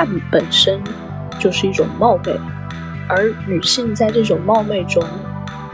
[0.00, 0.82] 看本身
[1.38, 2.32] 就是一种冒昧，
[3.06, 5.04] 而女性在这种冒昧中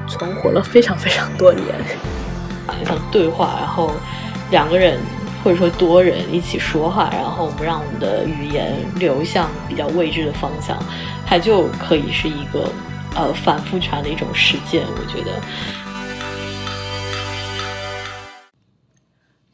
[0.08, 1.64] 存活了非常非常多年。
[2.84, 3.92] 像对话，然后
[4.50, 4.98] 两个人
[5.44, 10.76] 或者说多人一起说话，然后我们让我们的语言流向比较未知的方向，
[11.24, 12.68] 它就可以是一个
[13.14, 14.84] 呃反复传的一种实践。
[14.84, 15.40] 我觉得，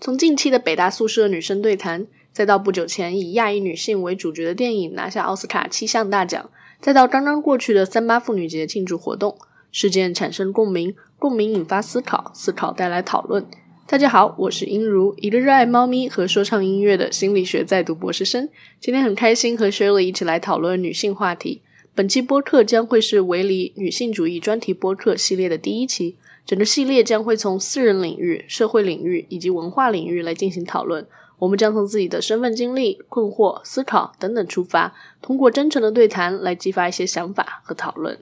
[0.01, 6.49] 从近期的北大宿舍女生对谈，再到不久前以亚裔女性为主角的电影拿下奥斯卡七项大奖，
[6.81, 9.37] 再到刚刚过去的三八妇女节庆祝活动，
[9.71, 10.95] 事件产生共鸣。
[11.19, 13.47] 共鸣引发思考，思考带来讨论。
[13.87, 18.49] 大家好，我是英如，一个热爱猫咪和说唱音乐的心理学在读博士生。
[18.81, 21.61] 今天很开心和 Shirley 一起来讨论女性话题。
[21.95, 26.17] 本期播客将会是维里女性主义专题播客系列的第一期。
[26.45, 31.07] 整个系列将会从私人领域、社会领域以及文化领域来进行讨论。
[31.43, 38.17] 我们将从自己的身份经历、困惑、思考等等出发，通过真诚的对谈来激发一些想法和讨论。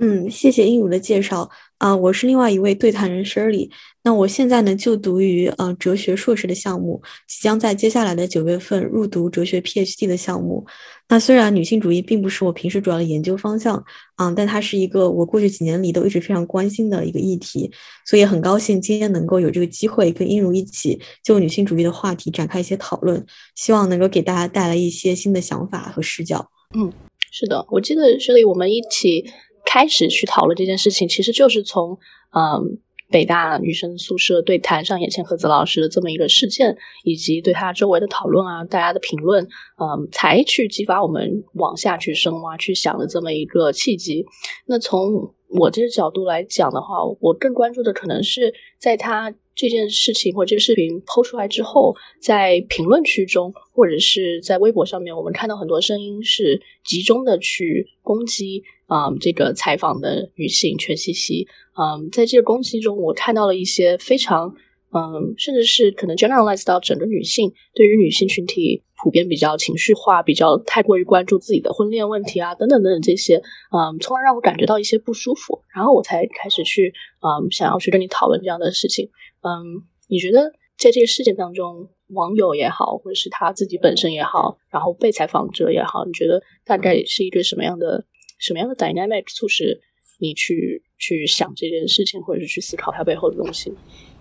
[0.00, 3.70] 嗯，谢谢英武的介绍啊，我是另外一位对谈人 Shirley。
[4.02, 10.66] 那我现在呢就读于呃哲学硕士的项目，即将在接下来的九月份入读哲学 PhD 的项目。
[11.08, 13.76] 那虽然女性主义并不是我平时主要的研究方向
[14.16, 17.70] 啊，但它是一个我过去几年里都一直非常关心的一个议题，
[18.06, 26.50] 所以很高兴今天能够有这个机会跟英如一起就女性主义的话题展开一些讨论，希望能够给大家带来一些新的想法和视角。
[26.74, 26.92] 嗯，
[27.30, 29.24] 是的，我记得 Shirley 我们一起。
[29.64, 31.96] 开始去讨论这件事情，其实就是从
[32.36, 32.80] 嗯
[33.12, 36.74] 北大女生宿舍对谈上野千鹤子老师的这么一个事件，
[37.04, 44.24] 以及对他周围的讨论啊，大家的评论，嗯，才去激发我们往下去深挖、去想的这么一个契机。
[44.66, 58.62] 那从我这个角度来讲的话，我更关注的可能是在他这件事情或这个视频抛出来之后，在评论区中或者是在微博上面，我们看到很多声音是集中的去攻击。
[58.92, 61.48] 嗯，这个采访的女性全西西，
[61.78, 64.54] 嗯，在这个攻击中，我看到了一些非常，
[64.92, 73.36] 嗯，甚至是可能 generalize 到整个女性，对于女性群体普遍比较情绪化，比较太过于关注自己的婚恋问题啊，等等等等这些，
[73.70, 76.92] 嗯，从而让我感觉到一些不舒服，然后我才开始去，
[77.22, 79.08] 嗯，想要去跟你讨论这样的事情。
[79.40, 88.04] 嗯，你觉得在这个事件当中，网友也好，或者是他自己本身也好，然后被采访者也好，你觉得大概是一个什么样的？
[88.42, 89.80] 什么样的 dynamic 促使
[90.18, 93.72] 你去去想这件事情，或者是去思考它背后的东西？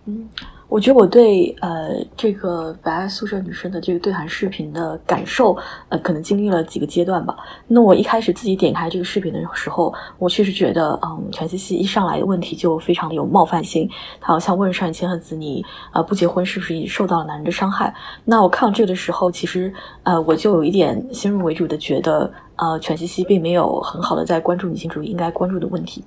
[0.05, 0.29] 嗯，
[0.71, 5.57] 我觉得我对呃这个白爱宿舍女生的这个对谈视频的感受，
[5.89, 7.35] 呃，可能经历了几个阶段吧。
[7.67, 13.89] 那我一开始自己点开这个视频的时候，我确实觉得，嗯，全西西一上来的问题就非常的有冒犯性，
[14.21, 15.61] 他好像问上千鹤子你
[15.91, 17.93] 呃不结婚是不是受到了男人的伤害？
[18.23, 19.73] 那我看到这个的时候，其实
[20.03, 22.31] 呃我就有一点先入为主的觉得。
[22.57, 26.03] 呃，全西西并没有很好的在关注女性主义应该关注的问题，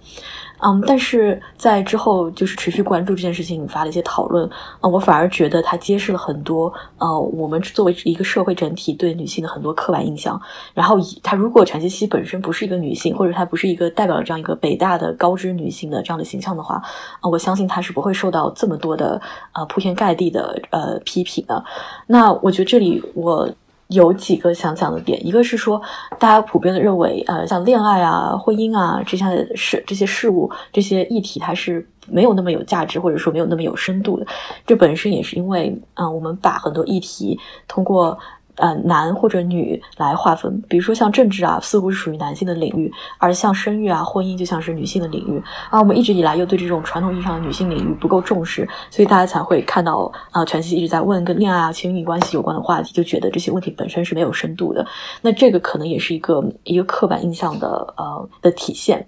[0.60, 4.48] 嗯，但是在之后就是持续关注这件事情引发的一些讨论，
[4.80, 10.40] 啊，我反而觉得它揭示了很多呃，我们作为一个社会整体对女性的很多刻板印象。
[10.72, 16.76] 然后，以她如果全西西本身不是一个女性，或者她不是一个代表了这样一个北大的高知女性的这样的形象的话，
[17.20, 19.20] 啊，我相信她是不会受到这么多的
[19.52, 21.62] 呃铺天盖地的呃批评的。
[22.06, 23.48] 那我觉得这里我。
[23.88, 25.80] 有几个想讲的点，一个是说，
[26.18, 34.26] 大家普遍的认为，呃，像恋爱啊、婚姻啊这些事、这些事物、这些议题，它是没有那么有价值，或者说没有那么有深度的。
[34.66, 38.18] 这本身也是因为，嗯，我们把很多议题通过。
[38.56, 45.42] 呃，男或者女来划分，比如说像政治啊，似乎是属于男性的领域，而像生育啊、婚姻就像是女性的领域。
[45.70, 54.86] 而我们一直以来又对这种传统意义上的女性领域不够重视，所以大家才会看到啊，全息一直在问跟恋爱啊、亲密关系有关的话题，就觉得这些问题本身是没有深度的。
[55.20, 59.06] 那这个可能也是一个一个刻板印象的呃的体现。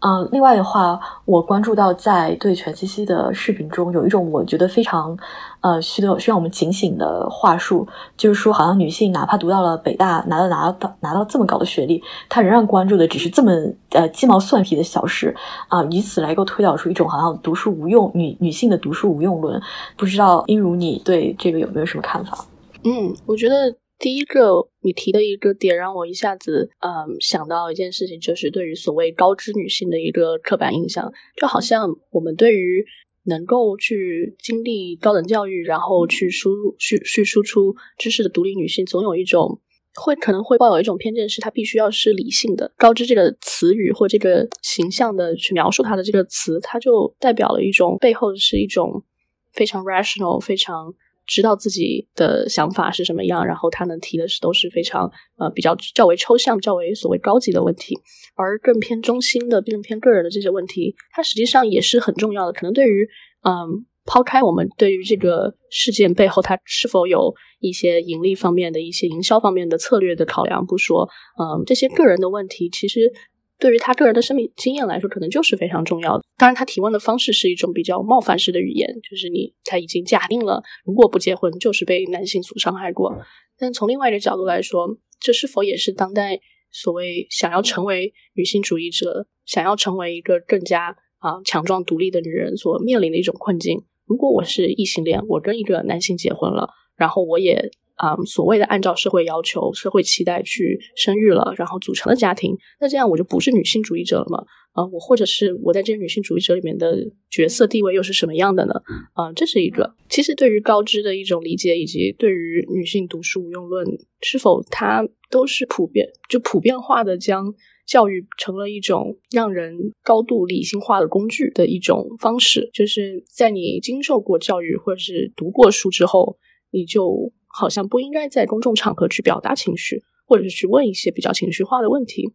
[0.00, 5.18] 嗯，另外的话，我关注到在对全西西的视频中，有一种我觉得非常，
[5.60, 13.52] 呃，需要需要我们警醒的话术，就是说，好像女性哪怕读到了北大，拿到拿到拿到这么高的学历，她仍然关注的只是这么
[13.90, 15.34] 呃鸡毛蒜皮的小事
[15.68, 19.60] 啊，以此来够推导出一种好像读书无用女女性的读书无用论。
[19.96, 22.46] 不知道英如你对这个有没有什么看法？
[22.84, 23.76] 嗯，我觉得。
[24.00, 32.86] 第一个你提的一个点让我一下子嗯想到一件事情，就是对于所谓高知女性的一个刻板印象，就好像我们对于
[33.28, 39.60] 能够去经历高等教育，然后去输入去去输出知识的独立女性，总有一种
[39.94, 42.72] 会可能会抱有一种偏见，是她必须要是理性的。
[42.76, 49.04] 高知这个词语或这个形象的去描述她的这个词，它就代表了一种背后是一种
[49.52, 50.94] 非常 rational 非常。
[51.28, 55.08] 知道自己的想法是什么样，然后他能提的是都是非常
[55.38, 57.94] 呃比较较为抽象、较为所谓高级的问题，
[58.34, 62.52] 而更偏中心的、更偏个人的这些问题，它实际上也是很重要的。
[62.52, 63.06] 可能对于
[63.42, 71.06] 嗯，抛开我们对于这个事件背后它是否有一些盈利方面的一些营销方面的策略的考量不说，
[71.38, 73.12] 嗯，这些个人的问题其实。
[73.58, 76.24] 对于他个人的生命经验来说，可能就是非常重要的。
[76.36, 83.18] 当然，他提问的方式是一种比较冒犯式的语言，就是你他已经假定了，如果不结婚就是被男性所伤害过。
[83.58, 84.88] 但从另外一个角度来说，
[85.18, 86.38] 这是否也是当代
[86.70, 93.82] 所谓想要成为女性主义者、想要成为一个更加啊强壮独立的女人所面临的一种困境？
[94.06, 97.70] 如果我是异性恋，我跟一个男性结婚了，然后我也。
[97.98, 104.44] 啊，所谓的按照社会要求、社会期待去生育了，然后组成了家庭，那这样我就不是女性主义者了吗？
[104.72, 106.96] 啊，我或者是我在这些女性主义者里面的
[107.28, 108.74] 角色地位又是什么样的呢？
[109.14, 109.94] 啊，这是一个。
[110.08, 113.84] 其实对于高知的一种理解，以及对于女性读书无用论，
[114.20, 117.52] 是否它都是普遍就普遍化的将
[117.84, 122.70] 教育成了一种让人高度理性化的工具的一种方式？
[122.72, 126.38] 就是在你经受过教育或者是读过书之后，
[126.70, 127.32] 你就。
[127.58, 132.32] 好像不应该在公众场合去表达情绪，或者是去问一些比较情绪化的问题，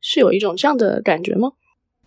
[0.00, 1.52] 是有一种这样的感觉吗？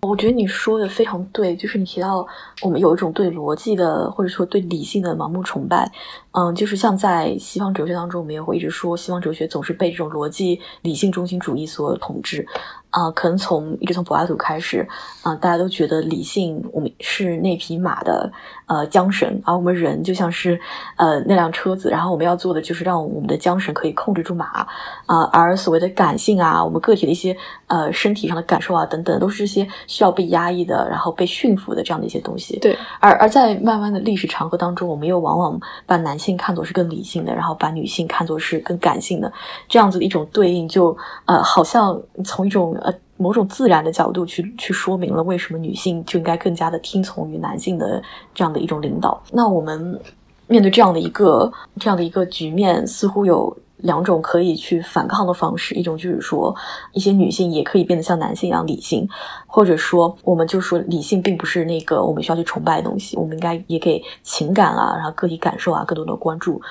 [0.02, 2.26] 我觉得你说的非常对，就是你提到
[2.64, 5.92] 我们有一种对逻辑的，或者说对理性的盲目崇拜。
[6.32, 12.48] 嗯，就是像在西方哲学当中，我们也会一直说，西方哲学总是被这种逻辑、理性中心主义所统治。
[12.92, 14.88] 啊，可能从一直从柏拉图开始，
[15.22, 18.32] 啊，大家都觉得理性，我们是那匹马的
[18.66, 20.60] 呃缰绳，而我们人就像是
[20.96, 24.68] 呃那辆车子，然后我们要做的就是让我们的缰绳可以控制住马
[25.06, 27.38] 啊，而所谓的感性啊，我们个体的一些
[27.68, 32.58] 呃身体上的感受啊等等，都是这些需要被压抑的，然后被驯服的这样的一些东西。
[32.58, 39.32] 对，而而在慢慢的历史长河当中，我们又往往把男性看作是更理性的，然后把女性看作是更感性的，
[39.68, 42.76] 这样子的一种对应，就呃好像从一种。
[43.20, 48.02] 某种自然的角度去去说明了为什么女性就应该更加的听从于男性的
[48.34, 49.22] 这样的一种领导。
[49.32, 50.00] 那我们
[50.48, 56.56] 面对这样的一个这样的一个局面，似乎有两种可以去反抗的方式：一种就是说，
[56.94, 59.08] 一些女性也可以变得像男性一样理性，
[59.46, 66.62] 或者说，我们就说理性并不是那个我们需要去崇拜的东西，我们应该也给情感啊，然后个体感受啊更多的关注。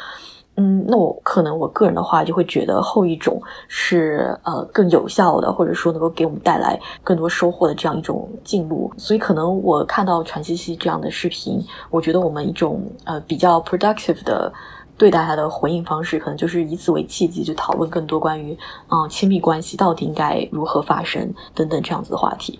[0.60, 8.92] 嗯，那我可能我个人的话就会觉得后一种是呃更有效的，或者说能够给我们带来更多收获的这样一种进路。
[8.96, 14.52] 所以可能我看到传西西这样的视频，我觉得我们一种呃比较 productive 的
[14.96, 18.58] 对待他的回应方式，可能就是以此为契机，就讨论更多关于
[18.88, 22.58] 嗯亲密关系到底应该如何发生等等这样子的话题。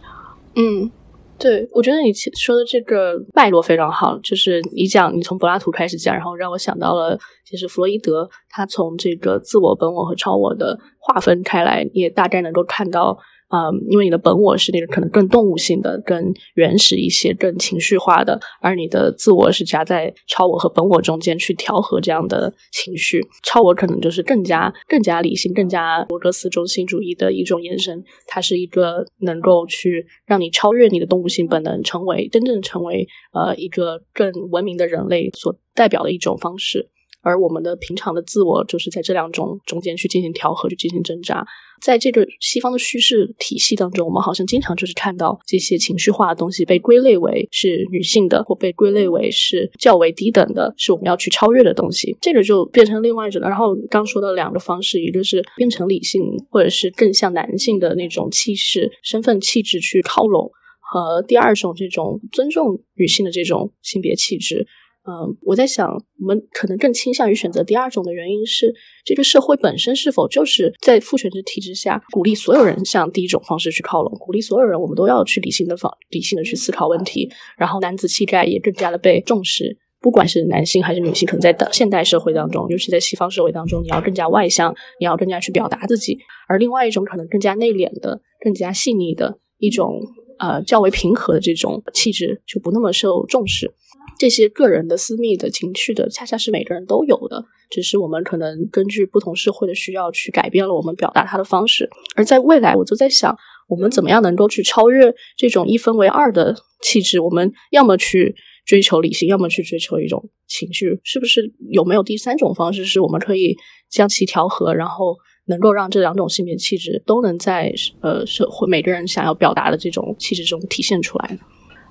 [0.55, 0.89] 嗯。
[1.39, 13.17] 对，我觉得你说的这个脉络非常好，就是你讲，你从柏拉图开始讲，然后让我想到了，其实弗洛伊德他从这个自我、本我和超我的划分开来，你也大概能够看到。
[13.51, 16.23] 嗯，因为你的本我是那个可能更动物性的、更
[16.55, 23.21] 原始一些、更情绪化的，而你的自我是夹在超我和本我中间去调和这样的情绪。
[23.43, 36.91] 超我可能就是更加、更加理性、更加罗格斯中心主义的一种延伸，它是一个能够去让你超越你的动物性本能，成为真正成为呃一个更文明的人类所代表的一种方式。
[37.23, 41.45] 而我们的平常的自我，就是在这两种中间去进行调和，去进行挣扎。
[41.81, 52.17] 在这个西方的叙事体系当中，我们好像经常就是看到这些情绪化的东西被归类为是女性的，或被归类为是较为低等的，是我们要去超越的东西。
[52.21, 53.41] 这个就变成另外一种。
[53.43, 56.21] 然后刚说的两个方式，一个是变成理性，
[56.51, 64.67] 或者是更像男性的那种气势、身份、气质去靠拢，和第二种这种尊重女性的这种性别气质。
[65.09, 68.75] 嗯，我在想，我们可能更倾向于选择第二种的原因是，
[69.07, 90.03] 这个社会本身是否就是在父权制体制下，鼓励所有人向第一种方式去靠拢，鼓励所有人，我们都要去理性的方理性的去思考问题，然后男子气概也更加的被重视，不管是男性还是女性，可能在现代社会当中，尤其在西方社会当中，你要更加外向，你要更加去表达自己，而另外一种可能更加内敛的、更加细腻的一种
[90.39, 93.73] 呃较为平和的这种气质，就不那么受重视。
[94.19, 101.89] 这些个人的私密的情绪的，恰恰是每个人都有的，只是我们可能根据不同社会的需要去改变了我们表达它的方式。
[102.17, 103.37] 而在未来，我就在想，
[103.69, 107.21] 我们怎么样能够去超越这种一分为二的气质？
[107.21, 108.35] 我们要么去
[108.67, 113.57] 追求理性，要么去追求一种情绪，是不是有没有第三种方式，是我们可以
[113.89, 121.41] 将其调和，然后能够让这两种性别气质都能在呃社会每个人想要表达的这种气质中体现出来呢？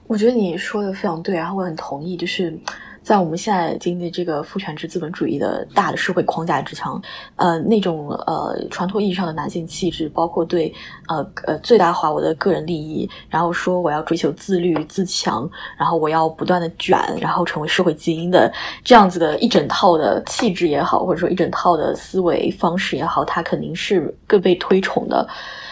[0.08, 2.58] 我觉得你说的非常对，然后我很同意，就是
[3.04, 7.02] 在我们现在经历这个父权制资本主义的大的社会框架之上，
[7.36, 10.74] 呃，那种呃传统意义上的男性气质，包括对
[11.10, 18.52] 呃呃最大化我的个人利益，然后说我要追求自律自强，然后我要不断的卷，然后成为社会精英的
[18.86, 25.28] 这样子的一整套的气质也好，或者说一整套的思维方式也好，它肯定是更被推崇的。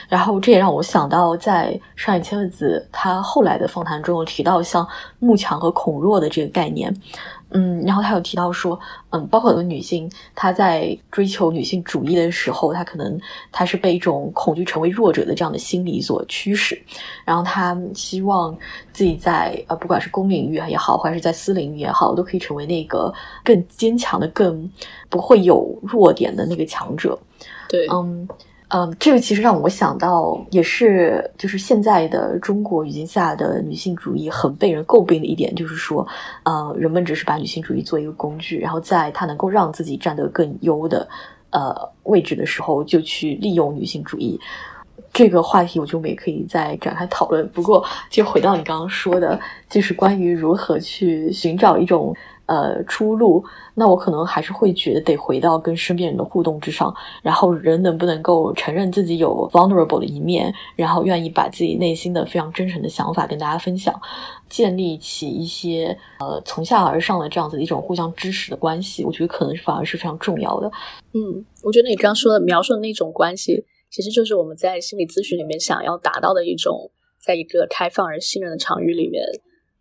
[0.09, 4.88] 然后这也让我想到，在上野千鹤子他后来的访谈中有提到像
[5.19, 6.95] 慕强和恐弱的这个概念，
[7.50, 13.19] 嗯，然后他有提到说，嗯，包括很多女性，她在追求女性主义的时候，她可能
[13.51, 16.79] 她是被一种恐惧成为弱者的这样的心理所驱使，
[17.24, 18.55] 然后她希望
[18.93, 24.69] 自己在呃不管是公领域也好，还是在私领域也好，都可以成为那个更坚强的、更
[25.09, 27.17] 不会有弱点的那个强者。
[27.67, 28.27] 对，嗯。
[28.69, 36.05] 嗯，这个其实让我想到，也是就是现在的中国语境下的女性主义很被人诟病的一点，就是说，
[36.43, 41.07] 呃，人们只是把女性主义做一个工具，然后在她能够让自己站得更优的
[41.51, 44.39] 呃位置的时候，就去利用女性主义。
[45.13, 47.48] 这个话题，我就没可以再展开讨论。
[47.50, 52.15] 不过，就回到你刚刚说的，就是关于如何去寻找一种。
[52.47, 63.99] 呃，出路，那我可能还是会觉得得回到跟身边人的互动之上，然后人能不能够承认自己有 vulnerable 的一面，然后愿意把自己内心的非常真诚的想法跟大家分享，
[64.47, 70.71] 建立起一些呃从下而上的这样子的一种互相支持的关系，我觉得可能反而是非常重要的。
[71.13, 79.23] 嗯，我觉得你刚刚说的描述的那种关系，其实就是我们在心理咨询里面想要达到的一种，在一个开放而信任的场域里面。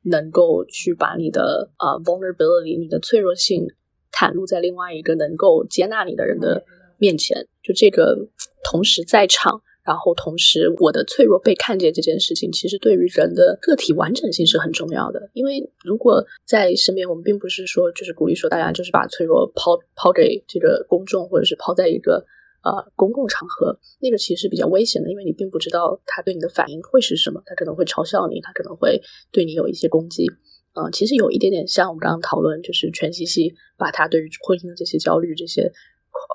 [0.05, 3.67] 能够去把你的啊 vulnerability，你的脆弱性
[4.13, 6.65] 袒露在另外一个能够接纳你的人的
[6.99, 8.29] 面前，就这个
[8.63, 15.31] 同时在场，然后同时我的脆弱被看见这件事情，其实对于人的个体完整性是很重要的。
[15.33, 22.25] 因为如果在身边，我们并不是说就是鼓励说大家就是把脆弱抛抛给这个公众，或者是抛在一个。
[22.65, 30.27] 呃，公共场合那个其实是比较危险的，因为你并不知道他对你的反应会是什么，他可能会嘲笑你，他可能会对你有一些攻击。
[30.73, 35.71] 呃，其实有一点点像我们刚刚讨论，就是全西西把他对于婚姻的这些焦虑、这些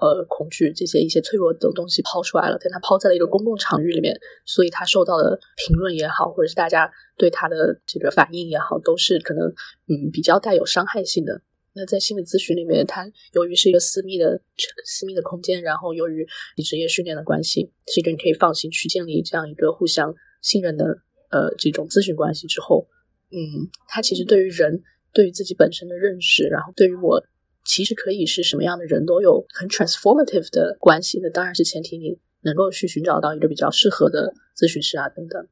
[0.02, 9.48] 呃恐惧、这些一些脆弱的东西抛出来了，但他抛在了一个公共场域里面，所以他受到的评论也好，或者是大家对他的这个反应也好，都是可能
[9.88, 11.42] 嗯比较带有伤害性的。
[11.80, 14.42] 那在心理咨询里面，它由于是一个私密的
[14.84, 20.84] 私密的空间，然后由于你职业训练的关系，是一个你可以放心去建立这样一个互相信任的
[21.32, 22.86] 呃这种咨询关系之后，
[23.32, 24.84] 嗯，它其实对于人
[25.14, 27.24] 对于自己本身的认识，然后对于我
[27.64, 31.22] 其实可以是什么样的人都有很 transformative 的关系。
[31.24, 35.48] 那当然是前提你能够去寻找到一个比较适合的咨询师啊等等。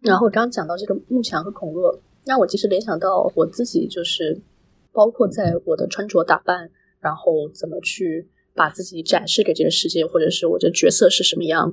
[0.00, 4.42] 然后刚刚讲到这个慕强和恐弱，那我其实联想到我自己就是。
[4.98, 11.72] 包括在我的穿着打扮，然后怎么去把自己展示给这个世界，或者是我的角色是什么样？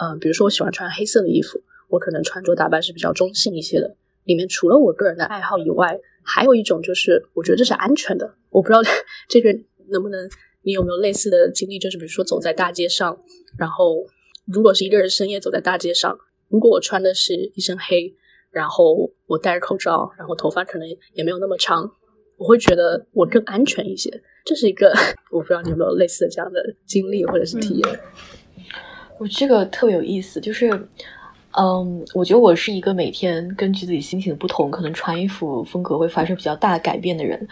[0.00, 1.60] 嗯，比如说我喜欢穿黑色的衣服，
[1.90, 3.94] 我可能穿着打扮是比较中性一些的。
[4.24, 8.36] 里面除了我个人的爱好以外，还有一种就是我觉得这是安全的。
[8.48, 8.80] 我不知道
[9.28, 9.52] 这个
[9.90, 10.30] 能不能，
[10.62, 11.78] 你有没有类似的经历？
[11.78, 13.22] 就是比如说走在大街上，
[13.58, 14.06] 然后
[14.46, 18.14] 如果是一个人深夜走在大街上，如果我穿的是一身黑，
[18.50, 21.92] 然后我戴着口罩，然后头发可能也没有那么长。
[22.42, 24.10] 我会觉得我更安全一些，
[24.44, 24.92] 这是一个
[25.30, 28.00] 我不知道你有没有类似的这样的经历或者是体验。
[29.18, 30.68] 我这个特别有意思，就是，
[31.56, 37.46] 嗯，我觉得我是一个每天根据自己心情的不同，可能穿衣服风格会发生比较大的改变的人。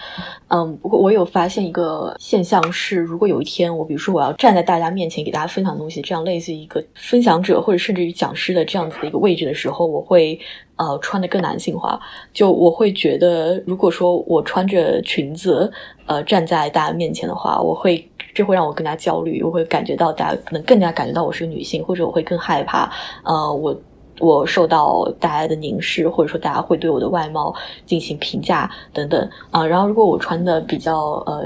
[0.49, 10.37] 嗯，不过我有发现一个现象是，如果有一天我比如说我要站在大家面前给大家分享东西，这样类似于一个分享者或者甚至于讲师的这样子的一个位置的时候，我会。
[10.77, 12.01] 呃，穿的更男性化，
[12.33, 15.71] 就我会觉得，如果说我穿着裙子，
[16.07, 22.91] 呃，站在大家面前的话，我会这会让我更加焦虑，我会感觉到大家可能更加感觉到我是个女性，或者我会更害怕，
[23.25, 23.79] 呃，我
[24.21, 29.67] 我受到大家的凝视，或者说大家会对我的外貌进行评价等等啊。
[29.67, 31.45] 然后，如果我穿的比较呃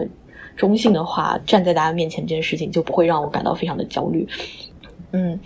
[0.57, 4.28] 中性的话，站在大家面前这件事情就不会让我感到非常的焦虑。
[5.11, 5.40] 嗯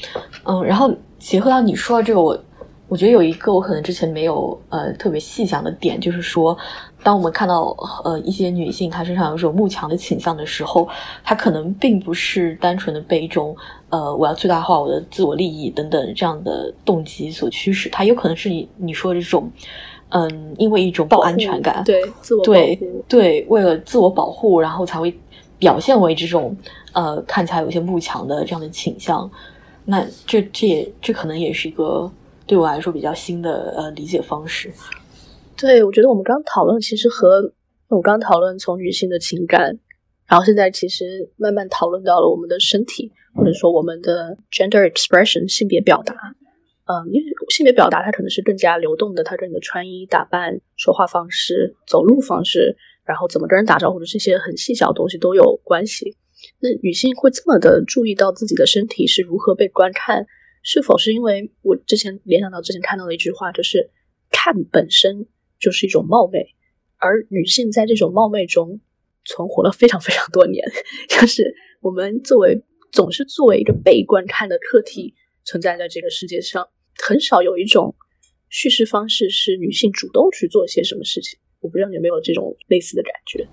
[0.45, 2.39] 嗯，然后结合到你说的这个，我。
[2.89, 6.57] 我觉得有一个我可能之前没有呃特别细想的点，就是说，
[7.03, 10.89] 当我们看到呃一些女性她身上有种慕强的倾向的时候，
[11.23, 13.55] 她可能并不是单纯的被一种
[13.91, 19.51] 呃我要最大化我的自我利益等等这样的动机所驱使，她有可能是你你说的这种
[20.09, 25.15] 嗯因为一种不安全感，对自我对对为了自我保护，然后才会
[25.59, 26.57] 表现为这种
[26.95, 29.31] 呃看起来有些慕强的这样的倾向，
[29.85, 32.11] 那这这也这可能也是一个。
[32.49, 34.73] 对我来说比较新的呃理解方式，
[35.55, 37.53] 对我觉得我们刚刚讨论其实和
[37.91, 39.79] 那我刚讨论从女性的情感，
[40.27, 46.15] 然后现在其实慢慢讨论到了我们的身体，或者说我们的 gender expression 性别表达。
[46.87, 52.75] 嗯，因为性别表达它可能是更加流动的，它跟你的穿衣打扮、说话方式、走路方式，
[53.05, 56.17] 然后怎么跟人打招呼的这些很细小的东西都有关系。
[56.61, 60.25] 那女性会这么的注意到自己的身体是如何被观看，
[60.71, 63.89] 是否是因为我之前联想到之前看到的一句话，就是
[64.31, 65.27] 看本身
[65.59, 66.55] 就是一种冒昧。
[66.99, 68.79] 而女性在这种冒昧中
[69.25, 70.63] 存活了非常非常多年，
[71.09, 76.69] 就是我们作为总是作为一个被观看的客体存在在这个世界上，
[77.03, 77.97] 很少有一种
[78.51, 81.39] 叙事方式是女性主动去做些什么事情。
[81.61, 83.49] 我不知道你有没有这种类似的感觉。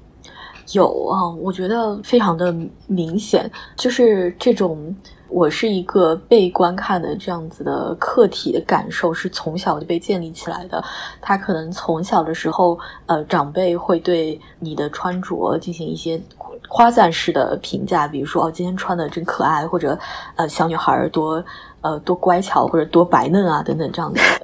[0.74, 2.54] 有啊，我觉得非常的
[2.88, 4.96] 明显，就是这种
[5.30, 10.84] 我是一个被观看的这样子的客体的感受，是从小就被建立起来的。
[11.22, 16.20] 他可能从小的时候，呃，长辈会对你的穿着进行一些
[16.68, 19.98] 夸赞式的评价，比如说哦，今天穿的真可爱，或者
[20.36, 21.44] 呃，小女孩多
[21.82, 24.20] 呃多乖巧，或者多白嫩啊，等等这样的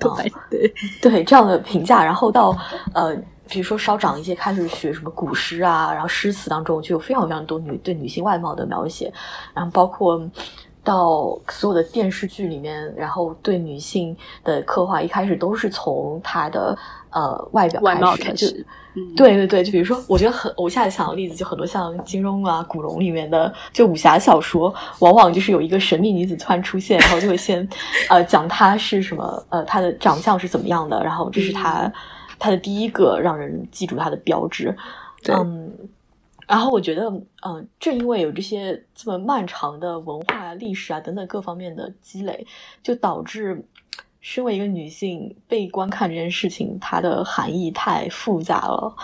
[0.51, 2.55] 对对这样的评价，然后到
[2.93, 3.17] 呃。
[3.51, 9.11] 比如说，稍长一些，开始学什么古诗啊，然后诗词当中就有非常非常多女对女性外貌的描写，
[9.53, 10.19] 然后包括
[10.85, 14.15] 到所有的电视剧里面，然后对女性
[14.45, 16.77] 的刻画，一开始都是从她的
[17.09, 17.81] 呃外表
[18.15, 18.65] 开始，
[18.95, 27.67] 就对对对，就比如说，我觉得很，我现在想的例子就很多，像金庸啊、古龙里面的就武侠小说，往往就是有一个神秘女子突然出现，然后就会先
[28.09, 31.91] 呃讲她是什么，呃她的长相是怎么样的，然后这是她。
[32.41, 34.75] 他的第一个让人记住他的标志，
[35.29, 35.71] 嗯，
[36.47, 37.07] 然后我觉得，
[37.45, 42.47] 嗯，正因为有这些这么漫长的文化历史啊等等各方面的积累，
[42.81, 43.63] 就导致
[44.21, 48.95] 身为一个女性被观看这件事情，它的含义太复杂了，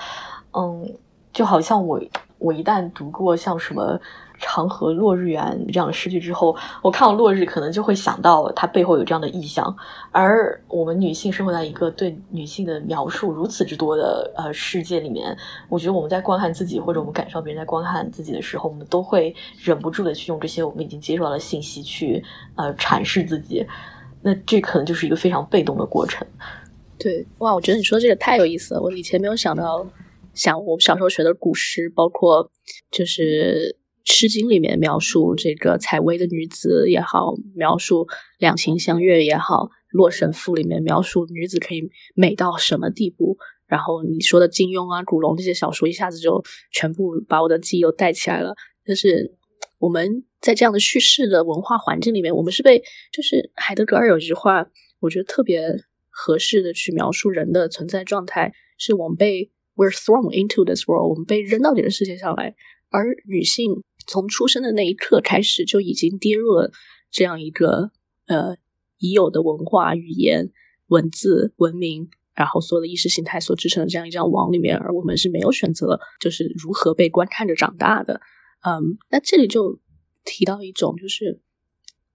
[0.53, 0.97] 嗯，
[1.31, 2.01] 就好像我
[2.39, 4.01] 我一旦读过像什么。
[4.39, 9.75] 长河落日圆这样的诗句之后，我看到落日，可能就会想到它背后有这样的意象。
[10.11, 15.35] 而我们女性生活在一个对女性的描述如此之多的呃世界里面，
[15.69, 22.23] 我觉得我们在观看自己，或者我们感受别人在观看自己的时候，我们都会忍不住的去用这些我们已经接受到的信息去
[22.55, 23.65] 呃阐释自己。
[24.21, 26.25] 那这可能就是一个非常被动的过程。
[26.99, 28.81] 对，哇，我觉得你说这个太有意思了。
[28.81, 29.85] 我以前没有想到，
[30.33, 32.51] 想我们小时候学的古诗，包括
[32.91, 33.75] 就是。
[34.09, 38.07] 《诗经》里面描述这个采薇的女子也好，描述
[38.39, 43.37] 两情相悦也好，《洛神赋》里面描述女子可以美到什么地步。
[43.67, 46.41] 然后你说的金庸啊、古龙这些小说，一下子就
[46.71, 48.55] 全部把我的记忆都带起来了。
[48.85, 49.35] 就是
[49.77, 54.65] 我们在这样的叙事的文化环境里面，我们是被就是海德格尔有一句话，
[55.01, 55.61] 我觉得特别
[56.09, 62.55] 合适的去描述人的存在状态，是我们被 we're thrown into this world，我们被扔到这个世界上来，
[62.89, 63.83] 而女性。
[64.07, 66.71] 从出生的那一刻开始，就已经跌入了
[67.11, 67.91] 这样一个
[68.25, 68.55] 呃
[68.97, 70.49] 已有的文化、语言、
[70.87, 78.21] 文字、文明，然后所有的意识形态所支撑的这样一张网里面，而我们是没有选择，就是如何被观看着长大的。
[78.61, 79.79] 嗯，那这里就
[80.23, 81.41] 提到一种，就是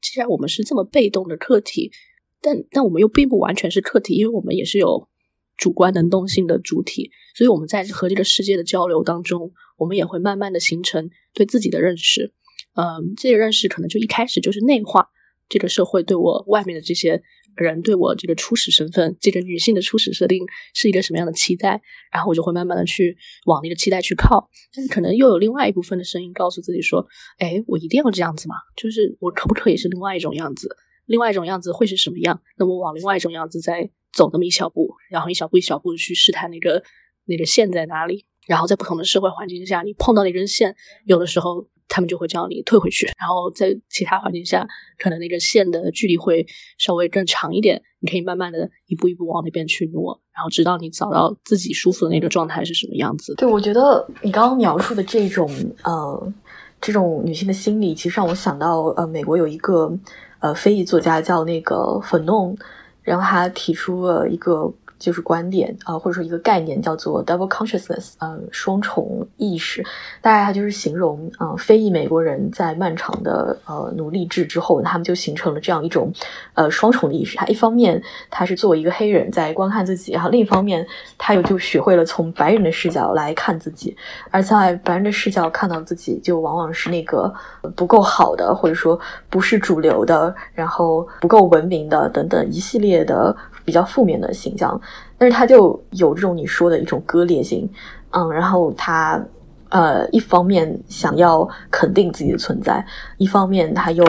[0.00, 1.92] 既然我们是这么被动的客体，
[2.40, 5.08] 但但我们又并不完全是客体，因为我们也是有
[5.56, 9.52] 主观能动性的主体，所以我们在和这个世界的交流当中。
[9.82, 12.32] 我们也会慢慢的形成对自己的认识，
[12.76, 15.08] 嗯，这个认识可能就一开始就是内化
[15.48, 17.20] 这个社会对我外面的这些
[17.56, 20.38] 人对我这个初始身份，这个女性的初始设定
[20.72, 23.16] 是一个什么样的期待，然后我就会慢慢的去
[23.46, 27.06] 往那个期待去靠，但是可能又有另外一部分的声音告诉自己说，
[27.38, 28.54] 哎，我一定要这样子吗？
[28.76, 30.74] 就是我可不可以是另外一种样子？
[31.06, 32.40] 另外一种样子会是什么样？
[32.56, 36.82] 那么往另外一种样子再走那么一小步，然后一小步一小步去试探那个
[37.26, 38.24] 那个线在哪里？
[38.46, 40.74] 然后在不同的社会环境下，你碰到那根线，
[41.04, 43.06] 有的时候他们就会叫你退回去。
[43.18, 44.66] 然后在其他环境下，
[44.98, 46.44] 可能那个线的距离会
[46.76, 53.34] 稍微更长一点，你可以慢慢的一步一步往那边去挪，然后直到你找到自己舒服的那个状态是什么样子。
[53.36, 55.48] 对，我觉得你刚刚描述的这种
[55.84, 56.32] 呃
[56.80, 59.96] 这种女性的心理，其实让我想到呃美国有一个
[60.40, 62.56] 呃非裔作家叫那个粉弄，
[63.02, 64.74] 然后他提出了一个。
[65.02, 69.82] 就是观点啊，或者说一个概念叫做 double consciousness，呃，双重意识。
[70.20, 76.12] 大概它就是形容，呃，非裔美国人在漫长的呃奴隶制之后，他们就形成了这样一种
[76.54, 77.36] 呃双重的意识。
[77.36, 80.86] 他一方面他是作为一个黑人在观看自己，然后另一方面
[81.18, 83.96] 他又就学会了从白人的视角来看自己。
[84.30, 87.32] 而在白人的视角看到自己，就往往是那个
[87.74, 93.36] 不够好的，或者说不是主流的，然后不够文明的等等一系列的。
[93.64, 94.80] 比较负面的形象，
[95.18, 97.68] 但是他就有这种你说的一种割裂性，
[98.10, 99.22] 嗯，然后他
[99.68, 102.84] 呃一方面想要肯定自己的存在，
[103.18, 104.04] 一方面他又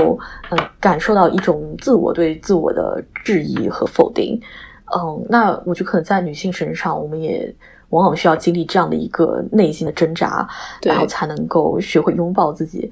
[0.49, 4.39] 嗯感受到一种自我对自我的质疑和否定，
[4.95, 7.53] 嗯，那我觉得可能在女性身上，我们也
[7.89, 10.47] 往往需要经历这样的一个内心的挣扎，
[10.81, 12.91] 然后才能够学会拥抱自己。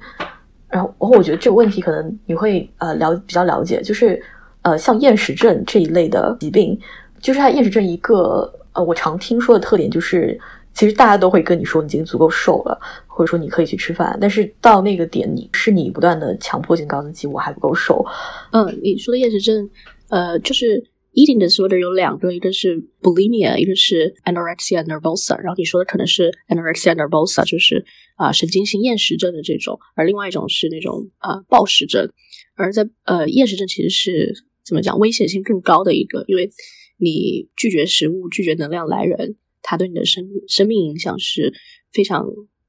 [0.68, 4.22] 然后，然后我觉得这个问题可能你会呃了比较了解，就是
[4.62, 6.78] 呃像厌食症这一类的疾病，
[7.20, 10.38] 就是它厌食症一个呃我常听说的特点就是，
[10.74, 18.04] 其实大家都会跟你说你已经足够瘦了，或者说你可以去吃饭，但是到那个点你是你不断的强迫性告诉自己我还不够瘦。
[18.52, 19.68] 嗯，你说的厌食症，
[20.08, 20.82] 呃，就是
[21.14, 27.84] eating disorder 有两个，一个是 bulimia，一个是 anorexia nervosa，然后你说的可能是 anorexia nervosa，就是。
[28.14, 32.08] 啊，神经性厌食症的这种，而另外一种是那种啊暴食症，
[32.54, 34.32] 而在呃厌食症其实是
[34.64, 36.50] 怎么讲，危险性更高的一个，因为
[36.98, 41.52] 你拒绝食物、拒绝能量来源，它对你的生生命影响是
[41.92, 42.26] 非常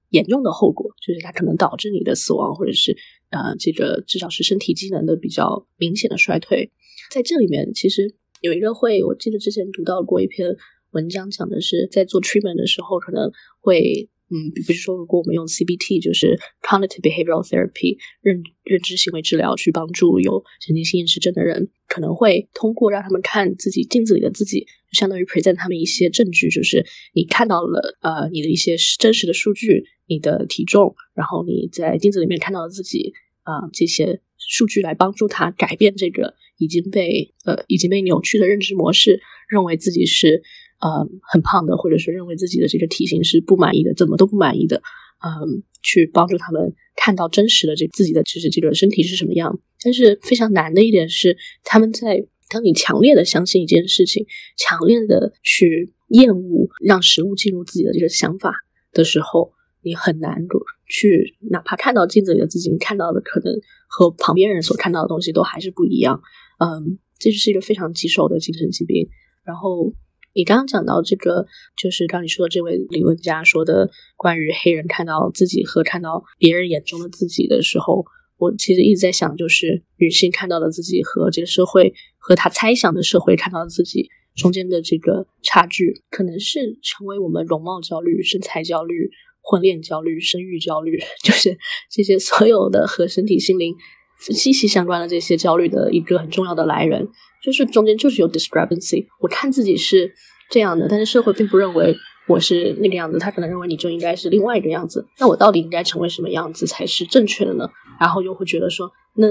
[0.10, 2.98] 严重的后果，就是它可能导致你的死亡，或者是
[3.30, 6.72] 呃这个至少是身体机能的比较明显的衰退。
[7.12, 10.56] 在这里面，其实有一个会，我记得之前读到过一篇
[10.92, 14.10] 文章，讲的是在做 treatment 的时候可能会。
[14.30, 40.42] 嗯，比如说，如果我们用 CBT，就是 Cognitive Behavioral Therapy 认认知行为治疗，去帮助有神经性厌食症的人，可能会通过让他们看自己镜子里的自己，相当于 present 他们一些证据，就是你看到了呃你的一些真实的数据，你的体重，然后你在镜子里面看到了自己啊这些数据来帮助他改变这个已经被呃已经被扭曲的认知模式，认为自己是。
[40.84, 40.90] 呃，
[41.32, 44.84] 很胖的，或者是认为自己的这个体型是不满意的，怎么都不满意的，
[45.24, 49.58] 嗯，去帮助他们看到真实的这自己的就是这个身体是什么样。
[49.82, 54.26] 但是非常难的一点是，他们在当你强烈的相信一件事情，
[54.58, 58.54] 强烈的去厌恶让食物进入自己的这个想法
[58.92, 60.46] 的时候，你很难
[60.90, 63.54] 去哪怕看到镜子里的自己，你看到的可能
[63.88, 66.22] 和旁边人所看到的东西都还是不一样。
[66.60, 69.08] 嗯，这就是一个非常棘手的精神疾病。
[69.46, 69.94] 然后。
[70.34, 71.46] 你刚刚讲到这个，
[71.78, 78.06] 就是刚你说的这位理论家说的关于黑人看到自己和看到别人眼中的自己的时候，
[78.38, 91.56] 我其实一直在想，就是女性看到的自己和这个社会和她猜想的社会看到的自己中间的这个差距，可能是成为我们容貌焦虑、身材焦虑、婚恋焦虑、生育焦虑， 就是
[91.92, 93.76] 这些所有的和身体、心灵
[94.18, 97.08] 息息相关的这些焦虑的一个很重要的来源。
[97.44, 100.14] 就是中间就是有 discrepancy，我看自己是
[100.50, 101.94] 这样的，但是社会并不认为
[102.30, 105.06] 我是那个样子，他可能认为你就应该是另外一个样子。
[105.20, 107.70] 那我到底应该成为什么样子才是正确的呢？
[108.00, 109.28] 然后又会觉得说，那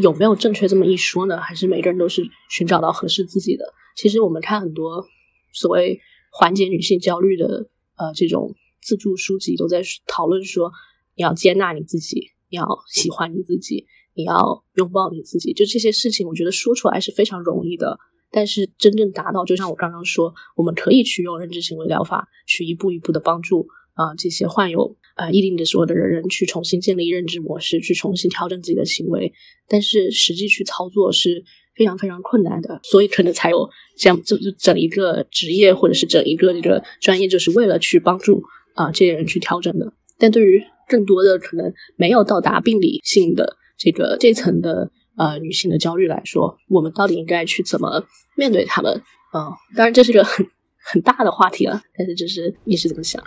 [0.00, 1.36] 有没有正确这么一说呢？
[1.38, 3.64] 还是每个人都是寻找到合适自己的？
[3.96, 5.04] 其实我们看很多
[5.52, 5.98] 所谓
[6.30, 7.66] 缓解女性焦虑的
[7.96, 10.70] 呃这种自助书籍，都在讨论说，
[11.16, 13.84] 你要接纳你自己，你要喜欢你自己。
[14.18, 17.96] 你要拥抱你自己，就这些事情，我觉得说出来是非常容易的。
[18.32, 29.32] 但是真正达到，就像我刚刚说，我们可以去用认知行为疗法，去一步一步的帮助啊这些患有啊一定的所有的人人去重新建立认知模式，去重新调整自己的行为。
[29.68, 31.44] 但是实际去操作是
[31.76, 38.42] 非常非常困难的，所以可能才有这样就就整一个职业或者是整一个这个专业，就是为了去帮助
[38.74, 39.92] 啊这些人去调整的。
[40.18, 43.56] 但对于更多的可能没有到达病理性的。
[43.78, 48.04] 这个这层的呃女性的焦虑来说，我们到底应该去怎么
[48.36, 48.92] 面对他们？
[49.32, 50.46] 嗯，当然这是个很
[50.82, 53.22] 很大的话题了，但是就是你是怎么想？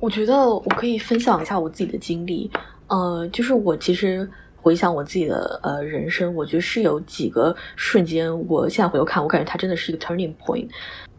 [0.00, 2.50] 我觉得我可以分享一下我自己的经历。
[2.88, 10.68] 呃，就是我其实回想我自己的呃人生，我觉得是有几个瞬间，我现在回头看，我感觉它真的是一个 turning point。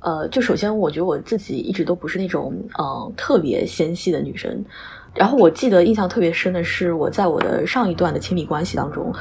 [0.02, 4.66] 呃，就首先我觉得我自己一直都不是那种嗯特别纤细的女生。
[5.14, 9.14] 然后我记得印象特别深的是，我在我的上一段的亲密关系当中，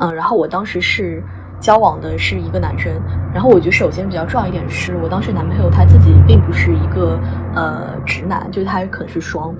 [0.00, 1.22] 嗯，然后我当时是
[1.60, 2.92] 交往的是一个男生，
[3.32, 7.18] 然后我觉得首先比较重要一点是我当时男朋友他自己并不是一个
[7.54, 9.54] 呃直男，就是他可能是双，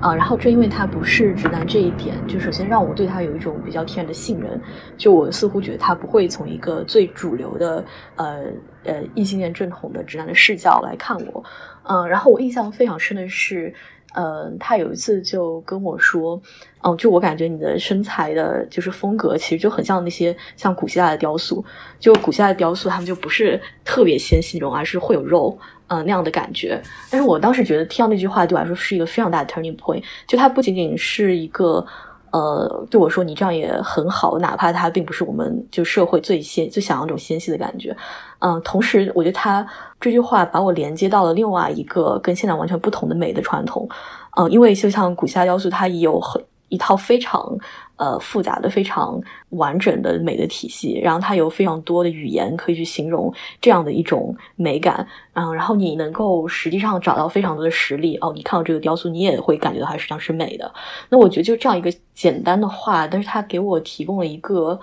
[0.00, 4.60] 啊，然后正因为他不是直男这一点，就首先让我对他有一种比较天然的信任，
[4.96, 7.84] 就我似乎觉得他不会从一个最主流的
[8.16, 8.42] 呃
[8.84, 11.44] 呃异性恋正统的直男的视角来看我，
[11.84, 13.72] 嗯，然后我印象非常深的是。
[14.14, 16.40] 呃，他有一次就跟我说，
[16.80, 21.64] 哦，就我感觉你的身材的，就是风格，其实就很像那些像古希腊的雕塑。
[22.00, 25.56] 就古希腊的雕塑，他们就不是特别纤细那种，而是会有肉，
[25.88, 26.80] 嗯，那样的感觉。
[27.10, 30.02] 但是我当时觉得听到那句话对我来说是一个非常大的 turning point。
[30.26, 31.84] 就它不仅仅是一个，
[32.32, 37.96] 呃，对我说你这样也很好，哪怕它并不是我们就社会最先最想要那种纤细的感觉，
[38.40, 39.66] 嗯，同时我觉得他
[40.00, 43.88] 这句话把我连接到了另外一个跟现在完全不同的美的传统，
[44.36, 47.56] 嗯，因为就像古希腊雕塑，它也有很一套非常。
[47.98, 60.72] 呃，复杂的、非常完整的美的体系，然后它有非常多的语言可以去形容这样的一种美感，嗯，然后你能够实际上找到非常多的实例哦，你看到这个雕塑，你也会感觉到它实际上是美的。
[61.08, 64.78] 那我觉得就这样一个简单的话，但是它给我提供了一个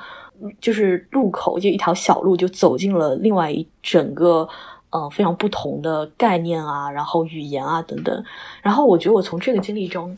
[0.60, 4.45] 就是路口，就一条小路，就走进了另外一整个
[4.89, 8.23] 嗯非常不同的概念啊，然后语言啊等等。
[8.62, 10.17] 然后我觉得我从这个经历中，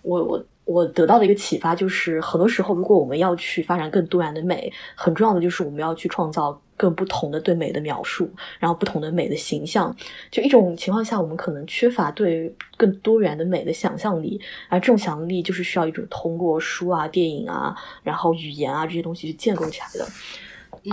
[0.00, 0.42] 我我。
[0.68, 9.96] 我得到的一个启发就是，很多时候，如果我们要去发展更多元的美，很重要的就是我们要去创造更不同的对美的描述，然后不同的美的形象。
[10.30, 20.06] 就一种情况下，我们可能缺乏对更多元的美的想象力，而这种想象力就是需要一种通过书啊、电影啊，然后语言啊这些东西去建构起来的。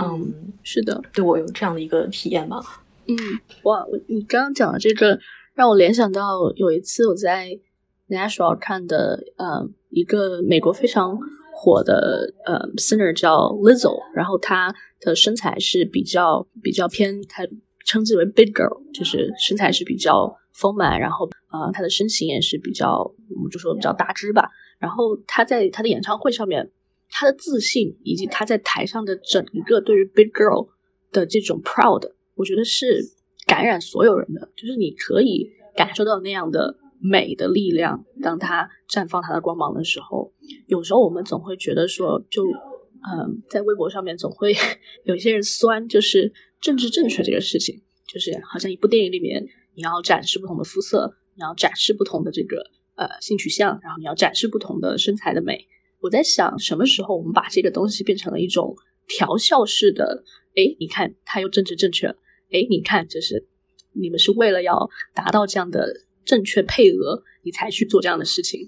[0.02, 2.62] 嗯，是的，对我有这样的一个体验吧。
[3.08, 3.16] 嗯，
[3.64, 5.20] 哇，你刚刚讲的这个
[5.54, 7.60] 让我联想到有一次我在。
[8.08, 11.18] National 看的呃一个美国非常
[11.54, 17.44] 火的呃 singer 叫 Lizzo，然后她的身材是比较比较偏，她
[17.86, 23.00] 称之为 big girl，就是身材是比较丰满，然后呃她的身形也是比较，
[23.36, 24.50] 我们就说比较大只吧。
[24.78, 26.70] 然后她在她的演唱会上面，
[27.10, 30.68] 她的自信以及她在台上的整一个对于 big girl
[31.12, 33.02] 的这种 proud，我觉得是
[33.48, 36.78] 感染所有人的，就是你可以感受到那样的。
[37.08, 40.34] 美的力量，当它绽放它的光芒的时候，
[40.68, 44.54] 有时候我们总会觉得说，就嗯，在微博上面总会
[45.06, 55.68] 有一些人酸，就是政治正确这个事情，就是好像一部电影里面你要展示不同的肤色，你要展示不同的这个呃性取向，然后你要展示不同的身材的美。
[56.02, 58.76] 我在想，什么时候我们把这个东西变成了一种
[59.08, 60.24] 调笑式的？
[60.56, 62.16] 哎，你看它又政治正确了。
[62.52, 63.48] 哎，你看，就是
[63.94, 66.06] 你们是为了要达到这样的。
[66.26, 68.68] 正确配额，你才去做这样的事情。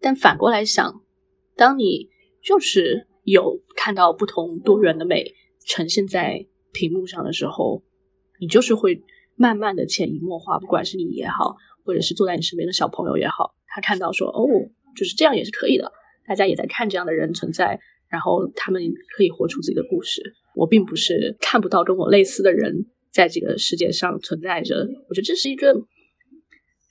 [0.00, 1.02] 但反过来想，
[1.54, 2.08] 当你
[2.42, 5.32] 就是有看到不同多元的美
[5.66, 7.82] 呈现在屏幕上的时候，
[8.40, 9.02] 你就是会
[9.36, 14.44] 慢慢的潜移默化，不管是你也好，或者是坐在你身边的小朋友也好，他看到说哦，
[14.96, 15.90] 就是这样也是可以的。
[16.26, 18.82] 大家也在看这样的人存在，然后他们
[19.16, 20.34] 可以活出自己的故事。
[20.54, 24.86] 我并不是看不到跟我类似的人在这个世界上存在着。
[25.08, 25.74] 我觉得这是一个。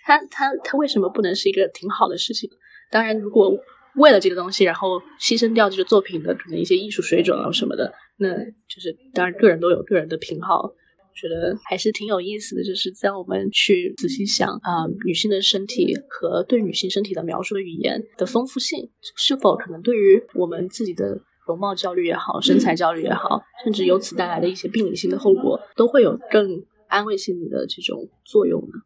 [0.03, 2.49] 他他他为什么不能是一个挺好的事情？
[2.91, 3.57] 当然，如果
[3.95, 8.35] 为了这个东西，然后牺牲掉这个作品的可能一些艺术水准啊什么的，那
[8.67, 10.73] 就是当然个人都有个人的偏好。
[11.15, 28.81] 觉得还是挺有意思的，就是在我们去仔细想啊，女性的身体和对女性身体的描述的语言的丰富性，是否可能对于我们自己的容貌焦虑也好、身材焦虑也好，甚至由此带来的一些病理性的后果，都会有更安慰性的这种作用呢？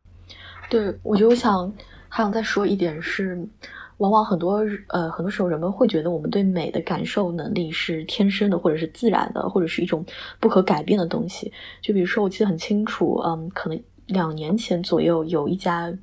[0.69, 1.71] 对，我觉得我想
[2.09, 3.37] 还想再说一点是，
[3.97, 10.05] 往往很多呃很多时候人们会觉得我们对美的感受能力是天生的，或者是自然的，或者是一种
[10.39, 11.51] 不可改变的东西。
[11.81, 15.93] 就比如说，我记得很清楚，嗯，可能两年前左右有一家。